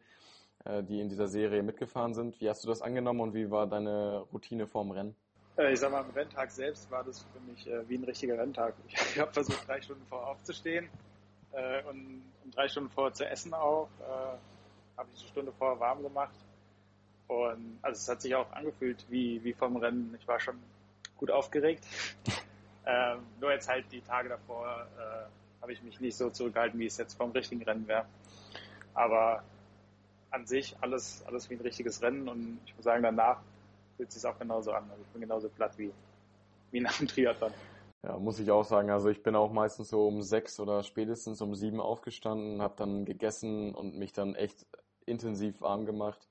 äh, 0.64 0.82
die 0.82 1.00
in 1.00 1.08
dieser 1.08 1.28
Serie 1.28 1.62
mitgefahren 1.62 2.14
sind. 2.14 2.40
Wie 2.40 2.48
hast 2.48 2.64
du 2.64 2.68
das 2.68 2.82
angenommen 2.82 3.20
und 3.20 3.34
wie 3.34 3.50
war 3.50 3.66
deine 3.66 4.20
Routine 4.32 4.66
vorm 4.66 4.90
Rennen? 4.90 5.14
Äh, 5.56 5.72
ich 5.72 5.80
sag 5.80 5.92
mal, 5.92 6.00
am 6.00 6.10
Renntag 6.10 6.50
selbst 6.50 6.90
war 6.90 7.04
das 7.04 7.20
für 7.20 7.40
mich 7.40 7.66
äh, 7.66 7.88
wie 7.88 7.96
ein 7.96 8.04
richtiger 8.04 8.38
Renntag. 8.38 8.74
Ich 8.88 9.18
habe 9.18 9.32
versucht, 9.32 9.66
drei 9.68 9.80
Stunden 9.80 10.04
vor 10.06 10.26
aufzustehen 10.26 10.88
und 11.88 12.24
um 12.42 12.50
drei 12.50 12.66
Stunden 12.66 12.90
vorher 12.90 13.12
zu 13.14 13.24
essen 13.28 13.54
auch. 13.54 13.88
habe 14.96 15.08
ich 15.14 15.20
eine 15.20 15.28
Stunde 15.28 15.52
vorher 15.52 15.78
warm 15.78 16.02
gemacht. 16.02 16.34
Und 17.28 17.78
also 17.80 17.96
es 17.96 18.08
hat 18.08 18.22
sich 18.22 18.34
auch 18.34 18.50
angefühlt 18.52 19.04
wie, 19.08 19.42
wie 19.44 19.52
vom 19.52 19.76
Rennen. 19.76 20.16
Ich 20.20 20.26
war 20.26 20.40
schon 20.40 20.58
gut 21.16 21.30
aufgeregt. 21.30 21.84
Ähm, 22.86 23.20
nur 23.40 23.50
jetzt 23.50 23.66
halt 23.66 23.90
die 23.92 24.02
Tage 24.02 24.28
davor 24.28 24.86
äh, 24.98 25.62
habe 25.62 25.72
ich 25.72 25.82
mich 25.82 26.00
nicht 26.00 26.18
so 26.18 26.28
zurückgehalten, 26.28 26.78
wie 26.78 26.84
es 26.84 26.98
jetzt 26.98 27.16
vom 27.16 27.30
richtigen 27.30 27.62
Rennen 27.62 27.88
wäre. 27.88 28.04
Aber 28.92 29.42
an 30.30 30.44
sich 30.44 30.76
alles, 30.82 31.24
alles 31.26 31.48
wie 31.48 31.54
ein 31.54 31.62
richtiges 31.62 32.02
Rennen 32.02 32.28
und 32.28 32.60
ich 32.66 32.76
muss 32.76 32.84
sagen, 32.84 33.02
danach 33.02 33.40
fühlt 33.96 34.12
sich 34.12 34.24
auch 34.26 34.38
genauso 34.38 34.72
an. 34.72 34.90
Also 34.90 35.02
ich 35.02 35.08
bin 35.08 35.20
genauso 35.20 35.48
platt 35.48 35.76
wie, 35.78 35.92
wie 36.70 36.80
nach 36.80 36.96
dem 36.98 37.08
Triathlon. 37.08 37.52
Ja, 38.02 38.18
muss 38.18 38.38
ich 38.38 38.50
auch 38.50 38.64
sagen. 38.64 38.90
Also 38.90 39.08
ich 39.08 39.22
bin 39.22 39.34
auch 39.34 39.52
meistens 39.52 39.88
so 39.88 40.06
um 40.06 40.22
sechs 40.22 40.60
oder 40.60 40.82
spätestens 40.82 41.40
um 41.40 41.54
sieben 41.54 41.80
aufgestanden, 41.80 42.60
habe 42.60 42.74
dann 42.76 43.04
gegessen 43.04 43.74
und 43.74 43.96
mich 43.96 44.12
dann 44.12 44.34
echt 44.34 44.66
intensiv 45.06 45.60
warm 45.60 45.86
gemacht. 45.86 46.28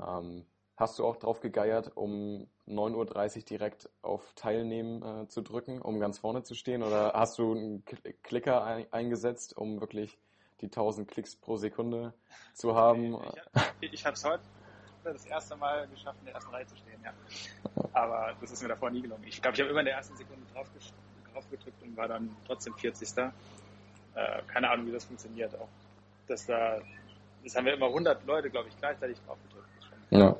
Ähm, 0.00 0.46
Hast 0.76 0.98
du 0.98 1.06
auch 1.06 1.16
drauf 1.16 1.40
gegeiert, 1.40 1.92
um 1.94 2.48
9.30 2.68 3.36
Uhr 3.38 3.42
direkt 3.44 3.88
auf 4.02 4.34
Teilnehmen 4.34 5.02
äh, 5.02 5.26
zu 5.26 5.40
drücken, 5.40 5.80
um 5.80 5.98
ganz 5.98 6.18
vorne 6.18 6.42
zu 6.42 6.54
stehen? 6.54 6.82
Oder 6.82 7.14
hast 7.14 7.38
du 7.38 7.52
einen 7.52 7.84
Klicker 8.22 8.62
ein 8.62 8.86
eingesetzt, 8.92 9.56
um 9.56 9.80
wirklich 9.80 10.18
die 10.60 10.66
1000 10.66 11.08
Klicks 11.08 11.34
pro 11.34 11.56
Sekunde 11.56 12.12
zu 12.52 12.74
haben? 12.74 13.16
Ich, 13.80 13.94
ich 13.94 14.04
habe 14.04 14.16
es 14.16 14.24
heute 14.24 14.42
das 15.12 15.26
erste 15.26 15.56
Mal 15.56 15.86
geschafft, 15.88 16.18
in 16.20 16.26
der 16.26 16.34
ersten 16.34 16.50
Reihe 16.50 16.66
zu 16.66 16.76
stehen, 16.76 17.00
ja. 17.04 17.12
Aber 17.92 18.34
das 18.40 18.50
ist 18.50 18.62
mir 18.62 18.68
davor 18.68 18.90
nie 18.90 19.02
gelungen. 19.02 19.24
Ich 19.26 19.40
glaube, 19.40 19.54
ich 19.54 19.60
habe 19.60 19.70
immer 19.70 19.80
in 19.80 19.86
der 19.86 19.96
ersten 19.96 20.16
Sekunde 20.16 20.42
drauf, 20.52 20.66
gedrückt 21.50 21.82
und 21.82 21.96
war 21.96 22.08
dann 22.08 22.34
trotzdem 22.46 22.72
40. 22.74 23.18
Äh, 23.18 23.30
keine 24.46 24.70
Ahnung, 24.70 24.86
wie 24.86 24.92
das 24.92 25.04
funktioniert. 25.04 25.54
Auch 25.54 25.68
dass 26.26 26.46
da, 26.46 26.80
das 27.44 27.54
haben 27.54 27.66
wir 27.66 27.74
immer 27.74 27.86
100 27.86 28.24
Leute, 28.26 28.50
glaube 28.50 28.68
ich, 28.68 28.78
gleichzeitig 28.78 29.18
drauf 29.26 29.38
gedrückt. 29.48 29.68
Ja. 30.10 30.36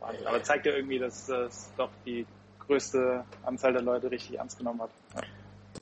Wahnsinn. 0.00 0.26
Aber 0.26 0.42
zeigt 0.42 0.66
ja 0.66 0.72
irgendwie, 0.72 0.98
dass 0.98 1.28
es 1.28 1.72
doch 1.76 1.90
die 2.06 2.26
größte 2.66 3.24
Anzahl 3.44 3.72
der 3.72 3.82
Leute 3.82 4.10
richtig 4.10 4.38
ernst 4.38 4.58
genommen 4.58 4.82
hat. 4.82 4.90
Ja. 5.14 5.22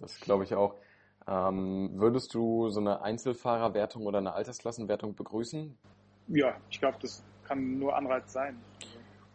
Das 0.00 0.18
glaube 0.20 0.44
ich 0.44 0.54
auch. 0.54 0.74
Ähm, 1.26 1.90
würdest 1.94 2.32
du 2.34 2.70
so 2.70 2.80
eine 2.80 3.02
Einzelfahrerwertung 3.02 4.06
oder 4.06 4.18
eine 4.18 4.32
Altersklassenwertung 4.32 5.14
begrüßen? 5.14 5.76
Ja, 6.28 6.56
ich 6.70 6.80
glaube, 6.80 6.98
das 7.00 7.22
kann 7.48 7.78
nur 7.78 7.96
Anreiz 7.96 8.32
sein. 8.32 8.62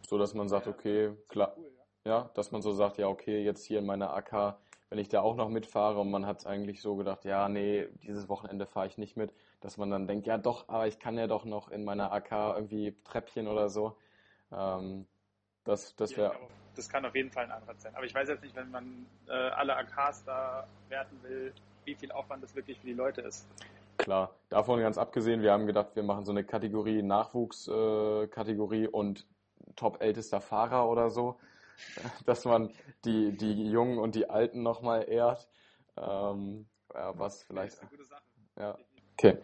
So, 0.08 0.18
dass 0.18 0.34
man 0.34 0.48
sagt, 0.48 0.68
okay, 0.68 1.12
klar. 1.28 1.54
Cool, 1.58 1.72
ja. 2.06 2.12
ja, 2.12 2.30
dass 2.36 2.52
man 2.52 2.62
so 2.62 2.72
sagt, 2.72 2.98
ja, 2.98 3.08
okay, 3.08 3.44
jetzt 3.44 3.66
hier 3.66 3.80
in 3.80 3.86
meiner 3.86 4.14
AK, 4.14 4.58
wenn 4.90 5.00
ich 5.00 5.10
da 5.10 5.22
auch 5.22 5.36
noch 5.36 5.50
mitfahre 5.50 6.00
und 6.00 6.12
man 6.12 6.26
hat 6.26 6.46
eigentlich 6.46 6.82
so 6.82 6.96
gedacht, 6.96 7.26
ja, 7.26 7.50
nee, 7.50 7.88
dieses 8.04 8.30
Wochenende 8.30 8.68
fahre 8.68 8.88
ich 8.88 8.98
nicht 8.98 9.18
mit, 9.18 9.34
dass 9.60 9.78
man 9.78 9.90
dann 9.90 10.08
denkt, 10.08 10.28
ja 10.28 10.38
doch, 10.38 10.70
aber 10.70 10.88
ich 10.88 11.00
kann 11.00 11.18
ja 11.18 11.26
doch 11.26 11.46
noch 11.46 11.70
in 11.70 11.84
meiner 11.84 12.12
AK 12.12 12.32
irgendwie 12.56 12.96
Treppchen 13.04 13.48
oder 13.48 13.70
so. 13.70 13.98
Ähm, 14.52 15.08
das 15.64 15.96
das 15.96 16.16
wäre. 16.16 16.34
Ja, 16.34 16.40
das 16.76 16.90
kann 16.90 17.06
auf 17.06 17.16
jeden 17.16 17.32
Fall 17.32 17.46
ein 17.46 17.52
Anreiz 17.52 17.82
sein. 17.82 17.96
Aber 17.96 18.06
ich 18.06 18.14
weiß 18.14 18.28
jetzt 18.30 18.44
nicht, 18.44 18.56
wenn 18.56 18.70
man 18.70 19.06
äh, 19.28 19.32
alle 19.32 19.76
AKs 19.76 20.26
da 20.26 20.68
werten 20.90 21.18
will, 21.24 21.54
wie 21.86 21.96
viel 21.96 22.12
Aufwand 22.12 22.44
das 22.44 22.56
wirklich 22.56 22.80
für 22.80 22.88
die 22.88 22.94
Leute 22.94 23.22
ist. 23.22 23.48
Klar, 24.04 24.36
davon 24.50 24.82
ganz 24.82 24.98
abgesehen, 24.98 25.42
wir 25.42 25.54
haben 25.54 25.66
gedacht, 25.66 25.96
wir 25.96 26.04
machen 26.04 26.26
so 26.26 26.34
eine 26.34 26.44
Kategorie 26.44 27.02
Nachwuchskategorie 27.02 28.84
äh, 28.84 28.90
und 28.90 29.26
top 29.78 30.02
ältester 30.02 30.42
Fahrer 30.42 30.90
oder 30.90 31.10
so, 31.10 31.40
dass 32.26 32.44
man 32.44 32.74
die, 33.06 33.32
die 33.32 33.70
Jungen 33.70 34.00
und 34.00 34.16
die 34.16 34.30
Alten 34.30 34.62
nochmal 34.62 35.08
ehrt. 35.08 35.48
Ähm, 35.96 36.66
ja, 36.94 37.18
was 37.18 37.44
vielleicht. 37.44 37.76
Das 37.76 37.76
ist 37.76 37.82
eine 37.82 37.90
gute 37.92 38.04
Sache. 38.04 38.24
Ja. 38.58 38.78
Okay. 39.14 39.38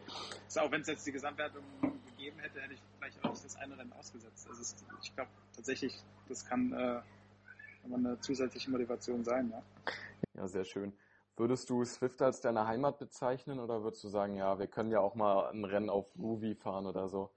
Also 0.44 0.60
auch 0.60 0.72
wenn 0.72 0.82
es 0.82 0.88
jetzt 0.88 1.08
die 1.08 1.14
Gesamtwertung 1.14 1.64
gegeben 2.08 2.40
hätte, 2.40 2.60
hätte 2.60 2.74
ich 2.74 2.82
vielleicht 2.98 3.24
auch 3.24 3.30
das 3.30 3.56
eine 3.56 3.78
Rennen 3.78 3.94
ausgesetzt. 3.94 4.46
Also 4.50 4.62
es, 4.62 4.76
ich 5.02 5.16
glaube 5.16 5.32
tatsächlich, 5.56 6.04
das 6.28 6.46
kann 6.46 6.74
äh, 6.74 7.02
eine 7.94 8.20
zusätzliche 8.20 8.70
Motivation 8.72 9.24
sein. 9.24 9.52
Ja. 9.52 9.64
ja, 10.36 10.48
sehr 10.50 10.66
schön. 10.66 10.92
Würdest 11.40 11.70
du 11.70 11.86
Swift 11.86 12.22
als 12.22 12.42
deine 12.42 12.68
Heimat 12.68 13.00
bezeichnen 13.00 13.62
oder 13.62 13.82
würdest 13.82 14.04
du 14.04 14.10
sagen, 14.10 14.36
ja, 14.36 14.60
wir 14.60 14.68
können 14.68 14.92
ja 14.92 15.00
auch 15.00 15.16
mal 15.16 15.50
ein 15.52 15.64
Rennen 15.64 15.90
auf 15.90 16.06
Ruby 16.18 16.54
fahren 16.54 16.86
oder 16.86 17.08
so, 17.08 17.32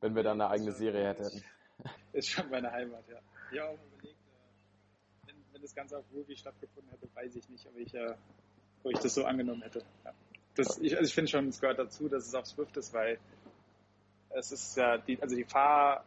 wenn 0.00 0.16
wir 0.16 0.24
dann 0.24 0.40
eine 0.40 0.50
eigene 0.50 0.72
Serie 0.72 1.06
hätten? 1.06 1.44
Ist 2.12 2.28
schon 2.28 2.50
meine 2.50 2.72
Heimat, 2.72 3.04
ja. 3.08 3.20
Ich 3.52 3.60
habe 3.60 3.70
auch 3.70 3.86
überlegt, 3.86 4.18
äh, 4.18 5.28
wenn, 5.28 5.36
wenn, 5.52 5.62
das 5.62 5.72
Ganze 5.76 5.96
auf 5.96 6.04
Ruby 6.12 6.34
stattgefunden 6.34 6.90
hätte, 6.90 7.08
weiß 7.14 7.36
ich 7.36 7.48
nicht, 7.48 7.64
ob 7.68 7.76
ich, 7.76 7.94
äh, 7.94 8.16
ob 8.82 8.90
ich 8.90 8.98
das 8.98 9.14
so 9.14 9.24
angenommen 9.24 9.62
hätte. 9.62 9.84
Ja. 10.04 10.12
Das, 10.56 10.78
ich, 10.78 10.96
also 10.96 11.06
ich 11.06 11.14
finde 11.14 11.30
schon, 11.30 11.46
es 11.46 11.60
gehört 11.60 11.78
dazu, 11.78 12.08
dass 12.08 12.26
es 12.26 12.34
auf 12.34 12.46
Swift 12.46 12.76
ist, 12.76 12.92
weil 12.94 13.20
es 14.30 14.50
ist 14.50 14.76
ja, 14.76 14.98
die, 14.98 15.22
also 15.22 15.36
die 15.36 15.44
Fahr, 15.44 16.04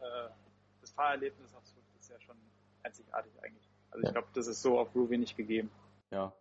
äh, 0.00 0.28
das 0.82 0.92
Fahrerlebnis 0.92 1.52
auf 1.52 1.66
Swift 1.66 1.88
ist 1.98 2.10
ja 2.10 2.20
schon 2.20 2.36
einzigartig 2.84 3.32
eigentlich. 3.42 3.68
Also 3.90 4.06
ich 4.06 4.12
glaube, 4.12 4.28
das 4.34 4.46
ist 4.46 4.62
so 4.62 4.78
auf 4.78 4.94
Ruby 4.94 5.18
nicht 5.18 5.36
gegeben. 5.36 5.68
Ja. 6.10 6.34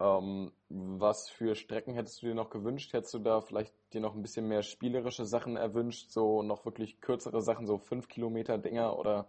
Ähm, 0.00 0.52
was 0.68 1.30
für 1.30 1.54
Strecken 1.54 1.94
hättest 1.94 2.22
du 2.22 2.26
dir 2.26 2.34
noch 2.34 2.50
gewünscht? 2.50 2.92
Hättest 2.92 3.14
du 3.14 3.20
da 3.20 3.40
vielleicht 3.40 3.74
dir 3.92 4.00
noch 4.00 4.14
ein 4.14 4.22
bisschen 4.22 4.48
mehr 4.48 4.62
spielerische 4.62 5.24
Sachen 5.24 5.56
erwünscht? 5.56 6.10
So 6.10 6.42
noch 6.42 6.64
wirklich 6.64 7.00
kürzere 7.00 7.42
Sachen, 7.42 7.66
so 7.66 7.78
5 7.78 8.08
Kilometer 8.08 8.58
Dinger 8.58 8.98
oder 8.98 9.28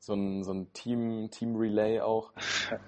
so 0.00 0.14
ein, 0.14 0.42
so 0.42 0.52
ein 0.52 0.72
Team, 0.72 1.30
Team 1.30 1.56
Relay 1.56 2.00
auch? 2.00 2.32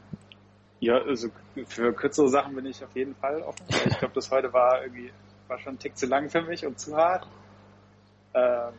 Ja, 0.81 0.98
also 0.98 1.29
für 1.66 1.94
kürzere 1.94 2.29
Sachen 2.29 2.55
bin 2.57 2.66
ich 2.66 2.85
auf 2.85 2.94
jeden 2.94 3.14
Fall 3.14 3.40
offen. 3.40 3.64
Ich 3.70 3.98
glaube, 3.98 4.12
das 4.14 4.31
heute 4.31 4.53
war 4.53 4.83
irgendwie 4.83 5.11
war 5.48 5.59
schon 5.59 5.74
ein 5.74 5.79
Tick 5.79 5.96
zu 5.96 6.05
lang 6.05 6.29
für 6.29 6.42
mich 6.42 6.66
und 6.66 6.79
zu 6.79 6.94
hart. 6.94 7.27
Ähm, 8.35 8.74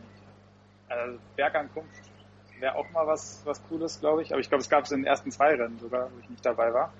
also 0.88 1.18
Bergankunft 1.34 2.15
wäre 2.60 2.74
auch 2.74 2.90
mal 2.90 3.06
was, 3.06 3.42
was 3.44 3.62
Cooles, 3.68 4.00
glaube 4.00 4.22
ich. 4.22 4.32
Aber 4.32 4.40
ich 4.40 4.48
glaube, 4.48 4.62
es 4.62 4.68
gab 4.68 4.84
es 4.84 4.92
in 4.92 5.00
den 5.00 5.06
ersten 5.06 5.30
zwei 5.30 5.54
Rennen 5.54 5.78
sogar, 5.78 6.10
wo 6.12 6.18
ich 6.20 6.28
nicht 6.28 6.44
dabei 6.44 6.72
war. 6.72 6.92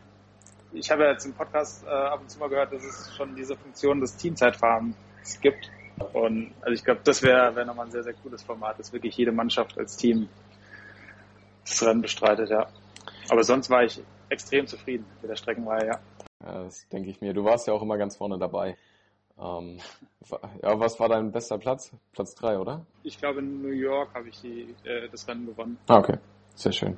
ich 0.72 0.90
habe 0.90 1.04
ja 1.04 1.12
jetzt 1.12 1.24
im 1.24 1.32
Podcast 1.32 1.84
äh, 1.84 1.88
ab 1.88 2.20
und 2.20 2.30
zu 2.30 2.38
mal 2.38 2.48
gehört, 2.48 2.72
dass 2.72 2.84
es 2.84 3.14
schon 3.16 3.34
diese 3.34 3.56
Funktion 3.56 4.00
des 4.00 4.16
Teamzeitfahrens 4.16 4.96
gibt. 5.40 5.70
Und 6.12 6.52
also 6.60 6.72
ich 6.72 6.84
glaube, 6.84 7.00
das 7.04 7.22
wäre 7.22 7.54
wär 7.56 7.64
nochmal 7.64 7.86
ein 7.86 7.92
sehr, 7.92 8.02
sehr 8.02 8.14
cooles 8.14 8.42
Format, 8.42 8.78
dass 8.78 8.92
wirklich 8.92 9.16
jede 9.16 9.32
Mannschaft 9.32 9.78
als 9.78 9.96
Team 9.96 10.28
das 11.64 11.82
Rennen 11.82 12.02
bestreitet, 12.02 12.50
ja. 12.50 12.66
Aber 13.28 13.42
sonst 13.42 13.70
war 13.70 13.82
ich 13.82 14.02
extrem 14.28 14.66
zufrieden 14.66 15.06
mit 15.22 15.30
der 15.30 15.36
Streckenreihe, 15.36 15.86
ja. 15.86 16.00
Ja, 16.44 16.64
das 16.64 16.86
denke 16.88 17.10
ich 17.10 17.20
mir. 17.20 17.32
Du 17.32 17.44
warst 17.44 17.66
ja 17.66 17.72
auch 17.72 17.82
immer 17.82 17.96
ganz 17.96 18.16
vorne 18.16 18.38
dabei. 18.38 18.76
Ähm, 19.38 19.78
ja, 20.62 20.78
was 20.78 20.98
war 20.98 21.08
dein 21.08 21.32
bester 21.32 21.58
Platz? 21.58 21.92
Platz 22.12 22.34
drei, 22.34 22.58
oder? 22.58 22.86
Ich 23.02 23.18
glaube, 23.18 23.40
in 23.40 23.62
New 23.62 23.68
York 23.68 24.14
habe 24.14 24.28
ich 24.28 24.40
die, 24.40 24.74
äh, 24.84 25.08
das 25.08 25.26
Rennen 25.28 25.46
gewonnen. 25.46 25.78
Ah, 25.88 25.98
okay. 25.98 26.18
Sehr 26.54 26.72
schön. 26.72 26.96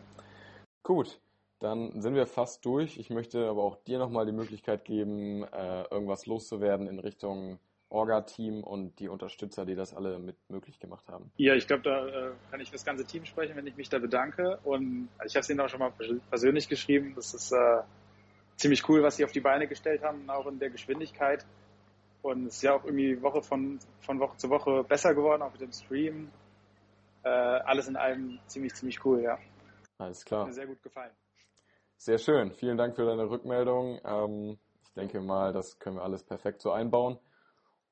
Gut, 0.82 1.20
dann 1.58 2.00
sind 2.00 2.14
wir 2.14 2.26
fast 2.26 2.64
durch. 2.64 2.98
Ich 2.98 3.10
möchte 3.10 3.48
aber 3.48 3.64
auch 3.64 3.76
dir 3.84 3.98
nochmal 3.98 4.26
die 4.26 4.32
Möglichkeit 4.32 4.84
geben, 4.84 5.42
äh, 5.44 5.82
irgendwas 5.90 6.26
loszuwerden 6.26 6.86
in 6.86 7.00
Richtung 7.00 7.58
Orga-Team 7.90 8.62
und 8.62 8.98
die 8.98 9.08
Unterstützer, 9.08 9.64
die 9.64 9.74
das 9.74 9.94
alle 9.94 10.18
mit 10.18 10.36
möglich 10.48 10.78
gemacht 10.78 11.08
haben. 11.08 11.32
Ja, 11.36 11.54
ich 11.54 11.66
glaube, 11.66 11.82
da 11.82 12.06
äh, 12.06 12.30
kann 12.50 12.60
ich 12.60 12.70
das 12.70 12.84
ganze 12.84 13.04
Team 13.04 13.24
sprechen, 13.24 13.56
wenn 13.56 13.66
ich 13.66 13.76
mich 13.76 13.88
da 13.88 13.98
bedanke. 13.98 14.58
Und 14.62 15.08
ich 15.24 15.34
habe 15.34 15.40
es 15.40 15.50
ihnen 15.50 15.60
auch 15.60 15.68
schon 15.68 15.80
mal 15.80 15.92
persönlich 16.30 16.68
geschrieben. 16.68 17.14
Das 17.16 17.32
ist 17.34 17.50
äh, 17.52 17.82
ziemlich 18.56 18.88
cool, 18.88 19.02
was 19.02 19.16
sie 19.16 19.24
auf 19.24 19.32
die 19.32 19.40
Beine 19.40 19.66
gestellt 19.66 20.02
haben, 20.02 20.28
auch 20.28 20.46
in 20.46 20.58
der 20.58 20.70
Geschwindigkeit. 20.70 21.46
Und 22.22 22.46
es 22.46 22.56
ist 22.56 22.62
ja 22.62 22.74
auch 22.74 22.84
irgendwie 22.84 23.20
Woche 23.22 23.42
von, 23.42 23.78
von 24.00 24.18
Woche 24.18 24.36
zu 24.36 24.50
Woche 24.50 24.84
besser 24.84 25.14
geworden, 25.14 25.42
auch 25.42 25.52
mit 25.52 25.60
dem 25.60 25.72
Stream. 25.72 26.30
Äh, 27.22 27.28
alles 27.28 27.88
in 27.88 27.96
allem 27.96 28.38
ziemlich, 28.46 28.74
ziemlich 28.74 29.04
cool, 29.04 29.22
ja. 29.22 29.38
Alles 29.98 30.24
klar. 30.24 30.40
Hat 30.40 30.48
mir 30.48 30.54
sehr 30.54 30.66
gut 30.66 30.82
gefallen. 30.82 31.12
Sehr 31.96 32.18
schön. 32.18 32.52
Vielen 32.52 32.76
Dank 32.76 32.96
für 32.96 33.04
deine 33.04 33.28
Rückmeldung. 33.28 34.00
Ähm, 34.04 34.58
ich 34.82 34.92
denke 34.94 35.20
mal, 35.20 35.52
das 35.52 35.78
können 35.78 35.96
wir 35.96 36.02
alles 36.02 36.24
perfekt 36.24 36.60
so 36.60 36.70
einbauen. 36.70 37.18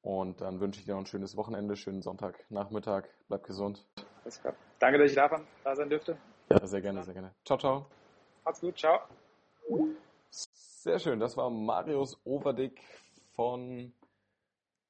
Und 0.02 0.40
dann 0.40 0.60
wünsche 0.60 0.78
ich 0.78 0.86
dir 0.86 0.92
noch 0.92 1.00
ein 1.00 1.06
schönes 1.06 1.36
Wochenende, 1.36 1.74
schönen 1.74 2.02
Sonntagnachmittag. 2.02 3.08
Bleib 3.28 3.44
gesund. 3.44 3.84
Alles 4.22 4.40
klar. 4.40 4.54
Danke, 4.78 4.98
dass 4.98 5.10
ich 5.10 5.16
da, 5.16 5.28
da 5.64 5.74
sein 5.74 5.88
dürfte. 5.88 6.16
Ja, 6.48 6.64
sehr 6.64 6.80
gerne, 6.80 7.02
sehr 7.02 7.14
gerne. 7.14 7.34
Ciao, 7.44 7.58
ciao. 7.58 7.86
Macht's 8.44 8.60
gut, 8.60 8.78
ciao. 8.78 9.00
Sehr 10.30 11.00
schön, 11.00 11.18
das 11.18 11.36
war 11.36 11.50
Marius 11.50 12.20
Overdick 12.24 12.80
von 13.34 13.92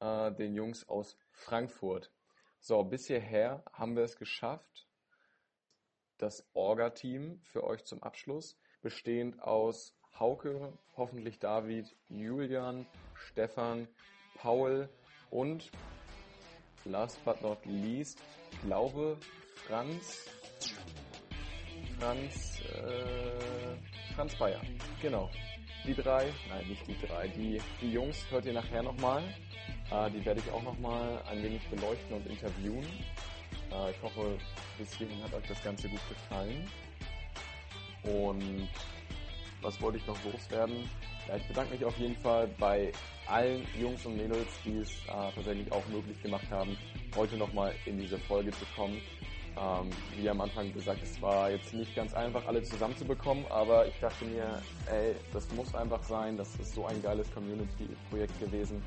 äh, 0.01 0.33
den 0.33 0.55
Jungs 0.55 0.89
aus 0.89 1.17
Frankfurt. 1.31 2.13
So, 2.61 2.83
bis 2.83 3.07
hierher 3.07 3.63
haben 3.73 3.97
wir 3.97 4.03
es 4.03 4.17
geschafft. 4.17 4.89
Das 6.19 6.49
Orga-Team 6.55 7.41
für 7.43 7.65
euch 7.65 7.85
zum 7.85 8.03
Abschluss, 8.03 8.59
bestehend 8.81 9.43
aus 9.43 9.95
Hauke, 10.19 10.73
hoffentlich 10.97 11.39
David, 11.39 11.95
Julian, 12.09 12.87
Stefan, 13.15 13.87
Paul 14.37 14.89
und 15.31 15.71
last 16.85 17.23
but 17.25 17.41
not 17.43 17.59
least, 17.67 18.19
glaube 18.63 19.19
Franz, 19.67 20.27
Franz, 21.99 22.61
äh, 22.63 24.15
Franz 24.15 24.35
Bayer. 24.37 24.61
Genau. 25.03 25.31
Die 25.87 25.95
drei, 25.95 26.33
nein, 26.49 26.67
nicht 26.69 26.87
die 26.87 26.99
drei, 26.99 27.29
die, 27.29 27.61
die 27.81 27.93
Jungs 27.93 28.29
hört 28.31 28.45
ihr 28.47 28.53
nachher 28.53 28.83
nochmal. 28.83 29.23
Äh, 29.91 30.11
die 30.11 30.25
werde 30.25 30.41
ich 30.41 30.51
auch 30.53 30.63
nochmal 30.63 31.23
ein 31.31 31.43
wenig 31.43 31.63
beleuchten 31.69 32.17
und 32.17 32.27
interviewen. 32.27 32.87
Äh, 33.73 33.91
ich 33.91 34.03
hoffe, 34.03 34.37
bis 34.79 34.93
hierhin 34.95 35.23
hat 35.23 35.35
euch 35.35 35.47
das 35.49 35.63
Ganze 35.63 35.89
gut 35.89 36.01
gefallen. 36.09 36.69
Und 38.03 38.69
was 39.63 39.81
wollte 39.81 39.99
ich 39.99 40.07
noch 40.07 40.19
loswerden? 40.25 40.89
Ja, 41.29 41.37
ich 41.37 41.47
bedanke 41.49 41.75
mich 41.75 41.85
auf 41.85 41.97
jeden 41.99 42.17
Fall 42.17 42.49
bei 42.59 42.93
allen 43.27 43.67
Jungs 43.81 44.07
und 44.07 44.17
Mädels, 44.17 44.49
die 44.65 44.79
es 44.79 44.91
äh, 45.09 45.33
tatsächlich 45.35 45.71
auch 45.73 45.87
möglich 45.89 46.21
gemacht 46.23 46.47
haben, 46.51 46.77
heute 47.17 47.37
nochmal 47.37 47.75
in 47.85 47.99
diese 47.99 48.19
Folge 48.19 48.53
zu 48.53 48.65
kommen. 48.77 49.01
Ähm, 49.59 49.91
wie 50.17 50.29
am 50.29 50.41
Anfang 50.41 50.73
gesagt, 50.75 51.03
es 51.03 51.21
war 51.23 51.51
jetzt 51.51 51.73
nicht 51.73 51.97
ganz 51.97 52.13
einfach, 52.13 52.47
alle 52.47 52.63
zusammenzubekommen, 52.63 53.45
aber 53.49 53.87
ich 53.87 53.95
dachte 54.01 54.27
mir, 54.27 54.63
ey, 54.91 55.15
das 55.33 55.51
muss 55.53 55.75
einfach 55.75 56.03
sein, 56.03 56.37
das 56.37 56.55
ist 56.57 56.75
so 56.75 56.85
ein 56.85 57.03
geiles 57.03 57.33
Community-Projekt 57.33 58.39
gewesen. 58.39 58.83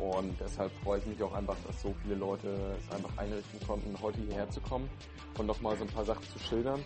Und 0.00 0.40
deshalb 0.40 0.72
freue 0.82 0.98
ich 0.98 1.06
mich 1.06 1.22
auch 1.22 1.34
einfach, 1.34 1.56
dass 1.66 1.82
so 1.82 1.94
viele 2.02 2.14
Leute 2.14 2.74
es 2.78 2.94
einfach 2.94 3.18
einrichten 3.18 3.60
konnten, 3.66 3.94
heute 4.00 4.18
hierher 4.20 4.48
zu 4.48 4.60
kommen 4.62 4.88
und 5.36 5.46
nochmal 5.46 5.76
so 5.76 5.84
ein 5.84 5.90
paar 5.90 6.06
Sachen 6.06 6.24
zu 6.24 6.38
schildern. 6.38 6.80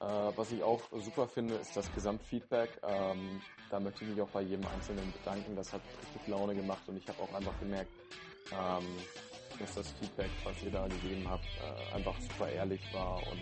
Äh, 0.00 0.06
was 0.34 0.50
ich 0.50 0.62
auch 0.62 0.80
super 0.98 1.28
finde, 1.28 1.54
ist 1.56 1.76
das 1.76 1.92
Gesamtfeedback. 1.94 2.70
Ähm, 2.82 3.40
da 3.70 3.78
möchte 3.80 4.04
ich 4.04 4.10
mich 4.10 4.20
auch 4.22 4.30
bei 4.30 4.40
jedem 4.40 4.66
Einzelnen 4.66 5.12
bedanken. 5.12 5.54
Das 5.56 5.72
hat 5.74 5.82
richtig 6.00 6.26
Laune 6.28 6.54
gemacht 6.54 6.82
und 6.86 6.96
ich 6.96 7.06
habe 7.06 7.22
auch 7.22 7.34
einfach 7.34 7.58
gemerkt, 7.60 7.90
ähm, 8.50 8.86
dass 9.58 9.74
das 9.74 9.90
Feedback, 9.92 10.30
was 10.42 10.62
ihr 10.62 10.70
da 10.70 10.86
gegeben 10.88 11.28
habt, 11.28 11.44
äh, 11.44 11.94
einfach 11.94 12.18
super 12.18 12.48
ehrlich 12.48 12.80
war 12.94 13.16
und 13.30 13.38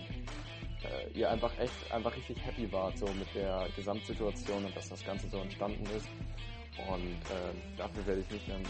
äh, 0.85 1.11
ihr 1.15 1.31
einfach 1.31 1.57
echt 1.59 1.93
einfach 1.93 2.15
richtig 2.17 2.45
happy 2.45 2.71
wart 2.73 2.99
so 2.99 3.07
mit 3.07 3.33
der 3.35 3.69
Gesamtsituation 3.77 4.65
und 4.65 4.77
dass 4.77 4.89
das 4.89 5.05
Ganze 5.05 5.29
so 5.29 5.39
entstanden 5.39 5.85
ist. 5.97 6.09
Und 6.89 7.21
äh, 7.31 7.77
dafür 7.77 8.07
werde 8.07 8.21
ich 8.23 8.31
mich 8.31 8.47
dann 8.47 8.63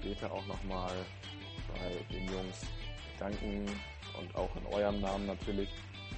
später 0.00 0.32
auch 0.32 0.46
nochmal 0.46 0.92
bei 1.68 2.14
den 2.14 2.24
Jungs 2.26 2.66
danken 3.18 3.66
und 4.18 4.34
auch 4.34 4.54
in 4.56 4.66
eurem 4.66 5.00
Namen 5.00 5.26
natürlich, 5.26 5.68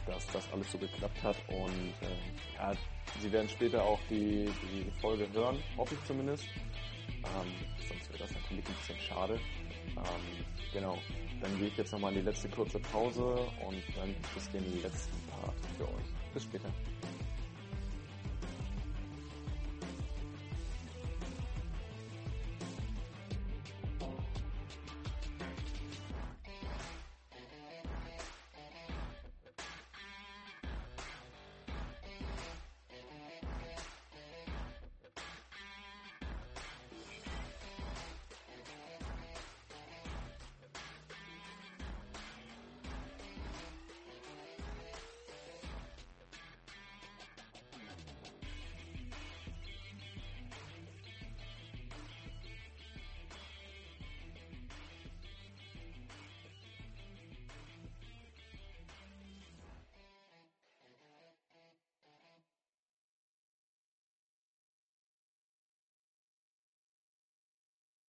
dass 0.07 0.27
das 0.29 0.51
alles 0.53 0.71
so 0.73 0.79
geklappt 0.79 1.23
hat. 1.23 1.37
Und 1.49 1.93
äh, 2.03 2.57
ja, 2.57 2.73
sie 3.21 3.31
werden 3.33 3.49
später 3.49 3.83
auch 3.83 4.01
die, 4.11 4.51
die 4.63 4.91
Folge 5.01 5.27
hören, 5.33 5.59
hoffe 5.77 5.95
ich 5.95 6.05
zumindest. 6.07 6.45
Ähm, 7.09 7.53
sonst 7.89 8.09
wäre 8.11 8.19
das 8.19 8.33
natürlich 8.33 8.65
ein 8.67 8.75
bisschen 8.75 9.01
schade. 9.01 9.41
Ähm, 9.97 10.45
genau, 10.73 10.99
dann 11.41 11.59
gehe 11.59 11.69
ich 11.69 11.77
jetzt 11.77 11.93
nochmal 11.93 12.13
in 12.13 12.21
die 12.21 12.25
letzte 12.25 12.49
kurze 12.49 12.79
Pause 12.79 13.35
und 13.67 13.83
dann 13.97 14.09
gibt 14.09 14.37
es 14.37 14.51
den 14.51 14.83
letzten 14.83 15.19
Part 15.29 15.57
für 15.77 15.85
euch. 15.85 16.35
Bis 16.35 16.45
später. 16.45 16.69